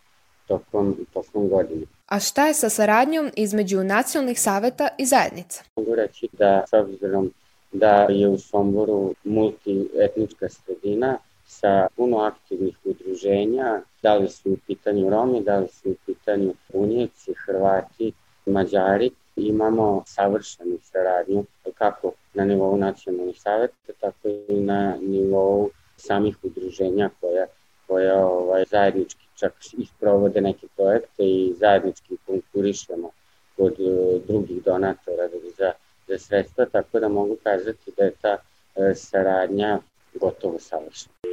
tokom, 0.47 0.97
tokom 1.13 1.49
godine. 1.49 1.85
A 2.07 2.19
šta 2.19 2.47
je 2.47 2.53
sa 2.53 2.69
saradnjom 2.69 3.29
između 3.35 3.83
nacionalnih 3.83 4.41
saveta 4.41 4.87
i 4.97 5.05
zajednica? 5.05 5.63
Mogu 5.75 5.95
reći 5.95 6.27
da 6.31 6.63
s 6.69 6.73
obzirom 6.73 7.33
da 7.71 8.07
je 8.09 8.27
u 8.27 8.37
Somboru 8.37 9.13
multietnička 9.23 10.49
sredina 10.49 11.17
sa 11.45 11.87
puno 11.95 12.17
aktivnih 12.17 12.77
udruženja, 12.85 13.81
da 14.03 14.15
li 14.15 14.29
su 14.29 14.51
u 14.51 14.57
pitanju 14.67 15.09
Romi, 15.09 15.43
da 15.43 15.59
li 15.59 15.67
su 15.67 15.89
u 15.89 15.95
pitanju 16.05 16.53
Bunjevci, 16.73 17.33
Hrvati, 17.45 18.13
Mađari, 18.45 19.11
imamo 19.47 20.03
savršenu 20.07 20.77
saradnju 20.81 21.45
kako 21.73 22.11
na 22.33 22.45
nivou 22.45 22.77
nacionalnih 22.77 23.41
saveta, 23.41 23.93
tako 23.99 24.27
i 24.27 24.59
na 24.59 24.97
nivou 25.01 25.69
samih 25.97 26.37
udruženja 26.43 27.09
koja, 27.21 27.45
koja 27.87 28.25
ovaj, 28.25 28.63
zajednički 28.71 29.25
čak 29.35 29.53
i 29.77 29.85
sprovode 29.85 30.41
neke 30.41 30.67
projekte 30.75 31.23
i 31.23 31.53
zajednički 31.59 32.17
konkurišemo 32.25 33.09
kod 33.57 33.75
uh, 33.79 34.21
drugih 34.27 34.63
donatora 34.63 35.29
za, 35.57 35.71
za 36.07 36.17
sredstva, 36.17 36.65
tako 36.65 36.99
da 36.99 37.07
mogu 37.07 37.37
kazati 37.43 37.91
da 37.97 38.03
je 38.03 38.11
ta 38.21 38.37
uh, 38.75 38.83
saradnja 38.95 39.79
gotovo 40.13 40.59
savršena. 40.59 41.28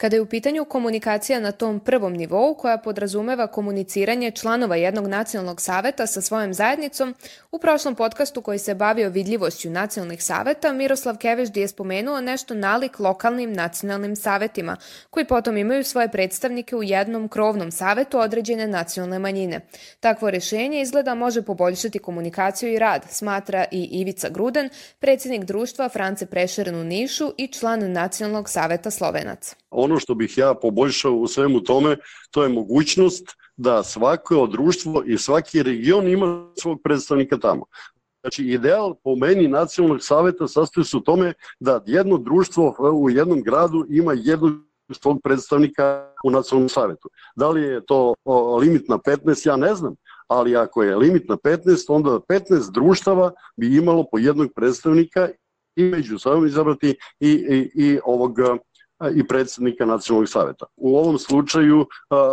Kada 0.00 0.16
je 0.16 0.22
u 0.22 0.26
pitanju 0.26 0.64
komunikacija 0.64 1.40
na 1.40 1.52
tom 1.52 1.80
prvom 1.80 2.12
nivou 2.12 2.54
koja 2.54 2.78
podrazumeva 2.78 3.46
komuniciranje 3.46 4.30
članova 4.30 4.76
jednog 4.76 5.06
nacionalnog 5.06 5.60
saveta 5.60 6.06
sa 6.06 6.20
svojom 6.20 6.54
zajednicom, 6.54 7.14
u 7.52 7.58
prošlom 7.58 7.94
podcastu 7.94 8.42
koji 8.42 8.58
se 8.58 8.74
bavio 8.74 9.08
vidljivošću 9.08 9.70
nacionalnih 9.70 10.22
saveta, 10.24 10.72
Miroslav 10.72 11.16
Keveždi 11.16 11.60
je 11.60 11.68
spomenuo 11.68 12.20
nešto 12.20 12.54
nalik 12.54 12.98
lokalnim 12.98 13.52
nacionalnim 13.52 14.16
savetima, 14.16 14.76
koji 15.10 15.26
potom 15.26 15.56
imaju 15.56 15.84
svoje 15.84 16.08
predstavnike 16.08 16.76
u 16.76 16.82
jednom 16.82 17.28
krovnom 17.28 17.70
savetu 17.70 18.18
određene 18.18 18.66
nacionalne 18.66 19.18
manjine. 19.18 19.60
Takvo 20.00 20.30
rešenje 20.30 20.80
izgleda 20.80 21.14
može 21.14 21.42
poboljšati 21.42 21.98
komunikaciju 21.98 22.72
i 22.72 22.78
rad, 22.78 23.02
smatra 23.10 23.64
i 23.70 23.84
Ivica 23.84 24.28
Gruden, 24.28 24.68
predsednik 24.98 25.44
društva 25.44 25.88
France 25.88 26.26
Prešeren 26.26 26.74
u 26.74 26.84
Nišu 26.84 27.32
i 27.36 27.46
član 27.46 27.92
Nacionalnog 27.92 28.48
saveta 28.48 28.90
Slovenaca. 28.90 29.56
Ono 29.70 29.98
što 29.98 30.14
bih 30.14 30.38
ja 30.38 30.54
poboljšao 30.54 31.12
u 31.12 31.26
svemu 31.26 31.60
tome, 31.60 31.96
to 32.30 32.42
je 32.42 32.48
mogućnost 32.48 33.36
da 33.56 33.82
svako 33.82 34.46
društvo 34.46 35.02
i 35.06 35.18
svaki 35.18 35.62
region 35.62 36.08
ima 36.08 36.52
svog 36.60 36.78
predstavnika 36.84 37.38
tamo. 37.38 37.64
Znači, 38.20 38.44
ideal 38.44 38.94
po 39.04 39.16
meni 39.16 39.48
nacionalnog 39.48 40.02
saveta 40.02 40.48
sastoji 40.48 40.84
se 40.84 40.96
u 40.96 41.00
tome 41.00 41.32
da 41.60 41.82
jedno 41.86 42.18
društvo 42.18 42.76
u 42.92 43.10
jednom 43.10 43.42
gradu 43.42 43.86
ima 43.88 44.12
jednog 44.16 44.52
svog 44.92 45.18
predstavnika 45.24 46.12
u 46.24 46.30
nacionalnom 46.30 46.68
savetu. 46.68 47.08
Da 47.36 47.48
li 47.48 47.62
je 47.62 47.86
to 47.86 48.14
limit 48.60 48.88
na 48.88 48.98
15, 48.98 49.48
ja 49.48 49.56
ne 49.56 49.74
znam, 49.74 49.94
ali 50.26 50.56
ako 50.56 50.82
je 50.82 50.96
limit 50.96 51.28
na 51.28 51.36
15, 51.36 51.84
onda 51.88 52.10
15 52.10 52.72
društava 52.72 53.32
bi 53.56 53.76
imalo 53.76 54.04
po 54.12 54.18
jednog 54.18 54.48
predstavnika 54.54 55.28
i 55.76 55.82
među 55.82 56.18
sobom 56.18 56.46
izabrati 56.46 56.96
i, 57.20 57.30
i, 57.30 57.70
i 57.74 57.98
ovog 58.04 58.38
i 59.14 59.26
predsednika 59.26 59.86
nacionalnog 59.86 60.28
saveta. 60.28 60.66
U 60.76 60.96
ovom 60.96 61.18
slučaju 61.18 61.86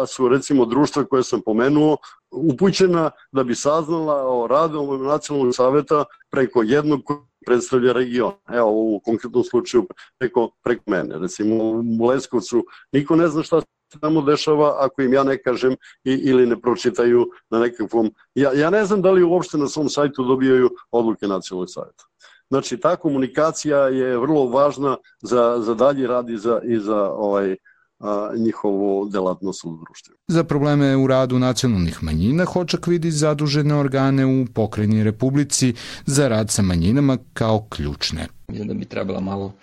su 0.08 0.30
recimo 0.30 0.66
društva 0.66 1.06
koje 1.06 1.24
sam 1.24 1.42
pomenuo 1.46 1.98
upućena 2.32 3.12
da 3.32 3.44
bi 3.44 3.56
saznala 3.56 4.24
o 4.28 4.48
radu 4.48 4.98
nacionalnog 4.98 5.56
saveta 5.56 6.04
preko 6.32 6.64
jednog 6.64 7.02
predstavlja 7.46 7.94
region. 7.94 8.34
Evo 8.54 8.70
u 8.70 9.02
konkretnom 9.06 9.44
slučaju 9.44 9.88
preko, 10.18 10.50
preko 10.64 10.84
mene. 10.88 11.20
Recimo 11.20 11.56
u 12.00 12.06
Leskovcu 12.06 12.66
niko 12.92 13.16
ne 13.16 13.28
zna 13.28 13.44
šta 13.44 13.62
se 13.62 14.00
tamo 14.02 14.22
dešava 14.22 14.78
ako 14.80 15.02
im 15.02 15.14
ja 15.14 15.24
ne 15.24 15.42
kažem 15.42 15.76
i, 16.04 16.12
ili 16.12 16.46
ne 16.46 16.62
pročitaju 16.62 17.30
na 17.50 17.60
nekakvom... 17.60 18.12
Ja, 18.36 18.54
ja 18.54 18.70
ne 18.70 18.86
znam 18.86 19.02
da 19.02 19.12
li 19.12 19.24
uopšte 19.24 19.58
na 19.58 19.68
svom 19.68 19.90
sajtu 19.90 20.24
dobijaju 20.24 20.70
odluke 20.92 21.28
nacionalnog 21.28 21.70
savjeta. 21.70 22.04
Znači, 22.50 22.78
ta 22.78 22.96
komunikacija 22.96 23.78
je 23.78 24.18
vrlo 24.18 24.46
važna 24.46 24.98
za, 25.22 25.60
za 25.60 25.74
dalji 25.74 26.08
rad 26.08 26.30
i 26.30 26.38
za, 26.38 26.62
i 26.64 26.80
za 26.80 27.12
ovaj, 27.12 27.56
a, 28.00 28.30
njihovu 28.38 29.10
delatnost 29.10 29.66
u 29.66 29.78
društvu. 29.86 30.14
Za 30.28 30.44
probleme 30.44 30.96
u 30.96 31.08
radu 31.08 31.40
nacionalnih 31.40 32.04
manjina 32.04 32.46
Hočak 32.46 32.88
vidi 32.88 33.12
zadužene 33.12 33.76
organe 33.76 34.26
u 34.26 34.46
pokrajini 34.54 35.04
Republici 35.04 35.74
za 36.06 36.28
rad 36.28 36.50
sa 36.50 36.62
manjinama 36.62 37.18
kao 37.34 37.66
ključne. 37.70 38.28
Da 38.48 38.74
bi 38.74 38.86
trebala 38.86 39.20
malo 39.20 39.54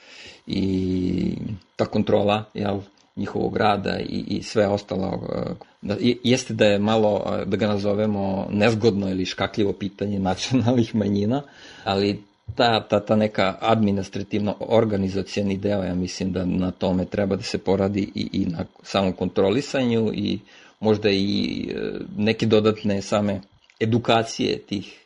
i 0.46 1.36
ta 1.76 1.84
kontrola 1.84 2.44
jel, 2.54 2.80
njihovog 3.16 3.56
rada 3.56 3.98
i, 4.00 4.24
i 4.28 4.42
sve 4.42 4.68
ostalo. 4.68 5.28
Da, 5.82 5.96
jeste 6.00 6.54
da 6.54 6.64
je 6.64 6.78
malo, 6.78 7.38
da 7.46 7.56
ga 7.56 7.66
nazovemo, 7.66 8.46
nezgodno 8.50 9.10
ili 9.10 9.24
škakljivo 9.24 9.72
pitanje 9.72 10.18
nacionalnih 10.18 10.94
manjina, 10.94 11.42
ali 11.84 12.22
ta, 12.54 12.80
ta, 12.80 13.00
ta 13.00 13.16
neka 13.16 13.58
administrativno 13.60 14.56
organizacijani 14.60 15.56
deo, 15.56 15.82
ja 15.84 15.94
mislim 15.94 16.32
da 16.32 16.44
na 16.44 16.70
tome 16.70 17.04
treba 17.04 17.36
da 17.36 17.42
se 17.42 17.58
poradi 17.58 18.10
i, 18.14 18.28
i 18.32 18.46
na 18.46 18.64
samom 18.82 19.12
kontrolisanju 19.12 20.12
i 20.14 20.38
možda 20.80 21.10
i 21.10 21.68
e, 21.70 21.90
neke 22.16 22.46
dodatne 22.46 23.02
same 23.02 23.40
edukacije 23.80 24.58
tih 24.58 24.98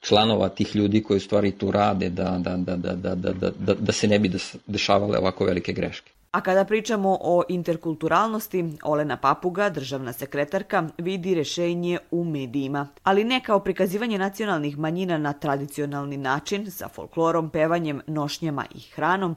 članova 0.00 0.48
tih 0.48 0.76
ljudi 0.76 1.02
koji 1.02 1.20
stvari 1.20 1.52
tu 1.52 1.70
rade 1.70 2.08
da, 2.10 2.38
da, 2.38 2.56
da, 2.56 2.76
da, 2.76 2.94
da, 2.94 3.14
da, 3.14 3.32
da, 3.58 3.74
da 3.74 3.92
se 3.92 4.08
ne 4.08 4.18
bi 4.18 4.30
dešavale 4.66 5.18
ovako 5.18 5.44
velike 5.44 5.72
greške. 5.72 6.10
A 6.32 6.40
kada 6.40 6.64
pričamo 6.64 7.18
o 7.20 7.42
interkulturalnosti, 7.48 8.64
Olena 8.82 9.16
Papuga, 9.16 9.68
državna 9.70 10.12
sekretarka, 10.12 10.84
vidi 10.98 11.34
rešenje 11.34 11.98
u 12.10 12.24
medijima, 12.24 12.88
ali 13.02 13.24
ne 13.24 13.40
kao 13.44 13.60
prikazivanje 13.60 14.18
nacionalnih 14.18 14.78
manjina 14.78 15.18
na 15.18 15.32
tradicionalni 15.32 16.16
način, 16.16 16.70
sa 16.70 16.88
folklorom, 16.88 17.50
pevanjem, 17.50 18.00
nošnjama 18.06 18.64
i 18.74 18.80
hranom, 18.80 19.36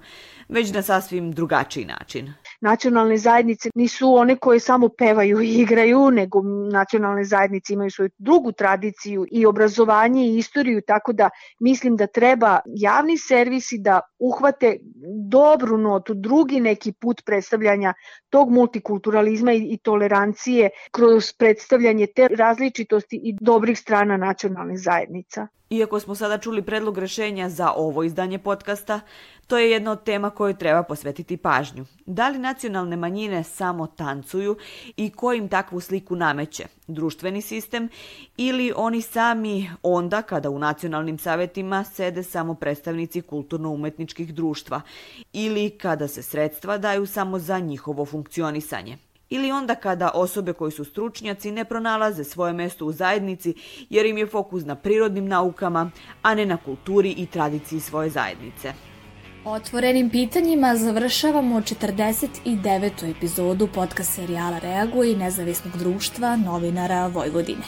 već 0.50 0.72
na 0.74 0.82
sasvim 0.82 1.32
drugačiji 1.32 1.86
način 1.86 2.34
nacionalne 2.64 3.18
zajednice 3.18 3.70
nisu 3.76 4.14
one 4.16 4.36
koje 4.36 4.60
samo 4.60 4.90
pevaju 4.90 5.42
i 5.42 5.50
igraju, 5.50 6.12
nego 6.12 6.42
nacionalne 6.72 7.24
zajednice 7.24 7.74
imaju 7.74 7.92
svoju 7.92 8.10
drugu 8.18 8.52
tradiciju 8.52 9.26
i 9.32 9.46
obrazovanje 9.46 10.26
i 10.26 10.38
istoriju, 10.38 10.82
tako 10.88 11.14
da 11.14 11.30
mislim 11.60 11.96
da 11.96 12.08
treba 12.08 12.60
javni 12.66 13.18
servisi 13.18 13.78
da 13.78 14.00
uhvate 14.20 14.78
dobru 15.30 15.78
notu, 15.78 16.14
drugi 16.14 16.60
neki 16.60 16.94
put 17.02 17.22
predstavljanja 17.26 17.94
tog 18.30 18.52
multikulturalizma 18.52 19.54
i, 19.54 19.74
i 19.74 19.78
tolerancije 19.78 20.70
kroz 20.92 21.34
predstavljanje 21.34 22.08
te 22.16 22.28
različitosti 22.28 23.20
i 23.24 23.36
dobrih 23.42 23.80
strana 23.80 24.18
nacionalnih 24.18 24.80
zajednica. 24.80 25.48
Iako 25.74 26.00
smo 26.00 26.16
sada 26.16 26.38
čuli 26.38 26.62
predlog 26.62 26.98
rešenja 26.98 27.50
za 27.50 27.72
ovo 27.76 28.04
izdanje 28.04 28.40
podcasta, 28.40 29.00
to 29.48 29.58
je 29.58 29.72
jedna 29.72 29.92
od 29.92 30.04
tema 30.04 30.30
kojoj 30.30 30.58
treba 30.58 30.84
posvetiti 30.84 31.38
pažnju. 31.38 31.86
Da 32.06 32.30
li 32.30 32.40
nacionalne 32.40 32.96
manjine 32.96 33.44
samo 33.44 33.88
tancuju 33.88 34.58
i 34.98 35.10
ko 35.10 35.34
im 35.34 35.50
takvu 35.50 35.80
sliku 35.80 36.16
nameće? 36.16 36.66
Društveni 36.88 37.42
sistem 37.42 37.90
ili 38.38 38.74
oni 38.76 39.02
sami 39.02 39.70
onda 39.84 40.22
kada 40.22 40.50
u 40.50 40.60
nacionalnim 40.60 41.18
savetima 41.18 41.84
sede 41.84 42.24
samo 42.24 42.54
predstavnici 42.54 43.22
kulturno-umetničkih 43.22 44.34
društva 44.34 44.82
ili 45.34 45.70
kada 45.70 46.08
se 46.08 46.22
sredstva 46.22 46.78
daju 46.78 47.06
samo 47.06 47.40
za 47.40 47.60
njihovo 47.60 48.06
funkcionisanje? 48.06 48.98
Ili 49.34 49.52
onda 49.52 49.76
kada 49.76 50.12
osobe 50.14 50.54
koji 50.54 50.72
su 50.72 50.86
stručnjaci 50.86 51.52
ne 51.52 51.66
pronalaze 51.66 52.24
svoje 52.24 52.54
mesto 52.54 52.86
u 52.86 52.92
zajednici 52.92 53.54
jer 53.90 54.06
im 54.06 54.18
je 54.18 54.28
fokus 54.28 54.66
na 54.66 54.76
prirodnim 54.76 55.28
naukama, 55.28 55.92
a 56.22 56.36
ne 56.36 56.46
na 56.46 56.58
kulturi 56.58 57.12
i 57.18 57.26
tradiciji 57.26 57.80
svoje 57.80 58.10
zajednice. 58.10 58.74
Otvorenim 59.46 60.10
pitanjima 60.10 60.76
završavamo 60.76 61.62
49. 61.62 63.12
epizodu 63.18 63.68
podcast 63.74 64.16
serijala 64.16 64.60
Reaguj 64.60 65.16
nezavisnog 65.16 65.78
društva 65.78 66.36
novinara 66.36 67.08
Vojvodine. 67.08 67.66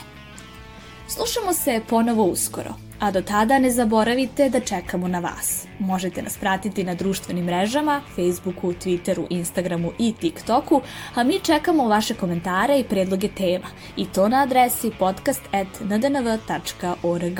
Slušamo 1.08 1.54
se 1.54 1.82
ponovo 1.90 2.24
uskoro, 2.24 2.74
a 3.00 3.12
do 3.12 3.22
tada 3.22 3.60
ne 3.60 3.72
zaboravite 3.72 4.50
da 4.50 4.60
čekamo 4.60 5.08
na 5.08 5.20
vas. 5.20 5.68
Možete 5.80 6.22
nas 6.22 6.38
pratiti 6.38 6.84
na 6.84 6.96
društvenim 6.96 7.46
mrežama, 7.46 8.02
Facebooku, 8.16 8.74
Twitteru, 8.74 9.28
Instagramu 9.30 9.92
i 10.00 10.14
TikToku, 10.14 10.82
a 11.16 11.24
mi 11.24 11.40
čekamo 11.40 11.88
vaše 11.88 12.14
komentare 12.14 12.80
i 12.80 12.84
predloge 12.84 13.28
tema 13.28 13.68
i 13.98 14.06
to 14.06 14.30
na 14.30 14.42
adresi 14.42 14.92
podcast.ndnv.org. 15.00 17.40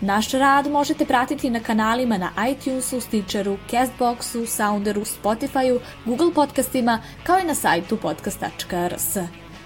Naš 0.00 0.30
rad 0.30 0.70
možete 0.70 1.06
pratiti 1.06 1.50
na 1.50 1.60
kanalima 1.60 2.18
na 2.18 2.30
iTunesu, 2.50 3.00
Stitcheru, 3.00 3.56
Castboxu, 3.70 4.46
Sounderu, 4.46 5.04
Spotifyu, 5.04 5.80
Google 6.04 6.34
podcastima, 6.34 7.02
kao 7.24 7.38
i 7.38 7.44
na 7.44 7.54
sajtu 7.54 7.96
podcast.rs. 7.96 9.41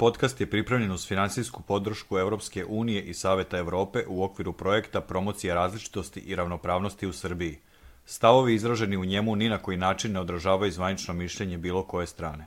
podcast 0.00 0.40
je 0.40 0.50
pripremljen 0.50 0.92
uz 0.92 1.06
finansijsku 1.08 1.62
podršku 1.62 2.18
Evropske 2.18 2.64
unije 2.64 3.02
i 3.02 3.14
Saveta 3.14 3.58
Evrope 3.58 4.04
u 4.08 4.24
okviru 4.24 4.52
projekta 4.52 5.00
Promocija 5.00 5.54
različitosti 5.54 6.20
i 6.20 6.34
ravnopravnosti 6.34 7.06
u 7.06 7.12
Srbiji. 7.12 7.58
Stavovi 8.04 8.54
izraženi 8.54 8.96
u 8.96 9.04
njemu 9.04 9.36
ni 9.36 9.48
na 9.48 9.58
koji 9.58 9.76
način 9.76 10.12
ne 10.12 10.20
odražavaju 10.20 10.72
zvanično 10.72 11.14
mišljenje 11.14 11.58
bilo 11.58 11.82
koje 11.82 12.06
strane. 12.06 12.46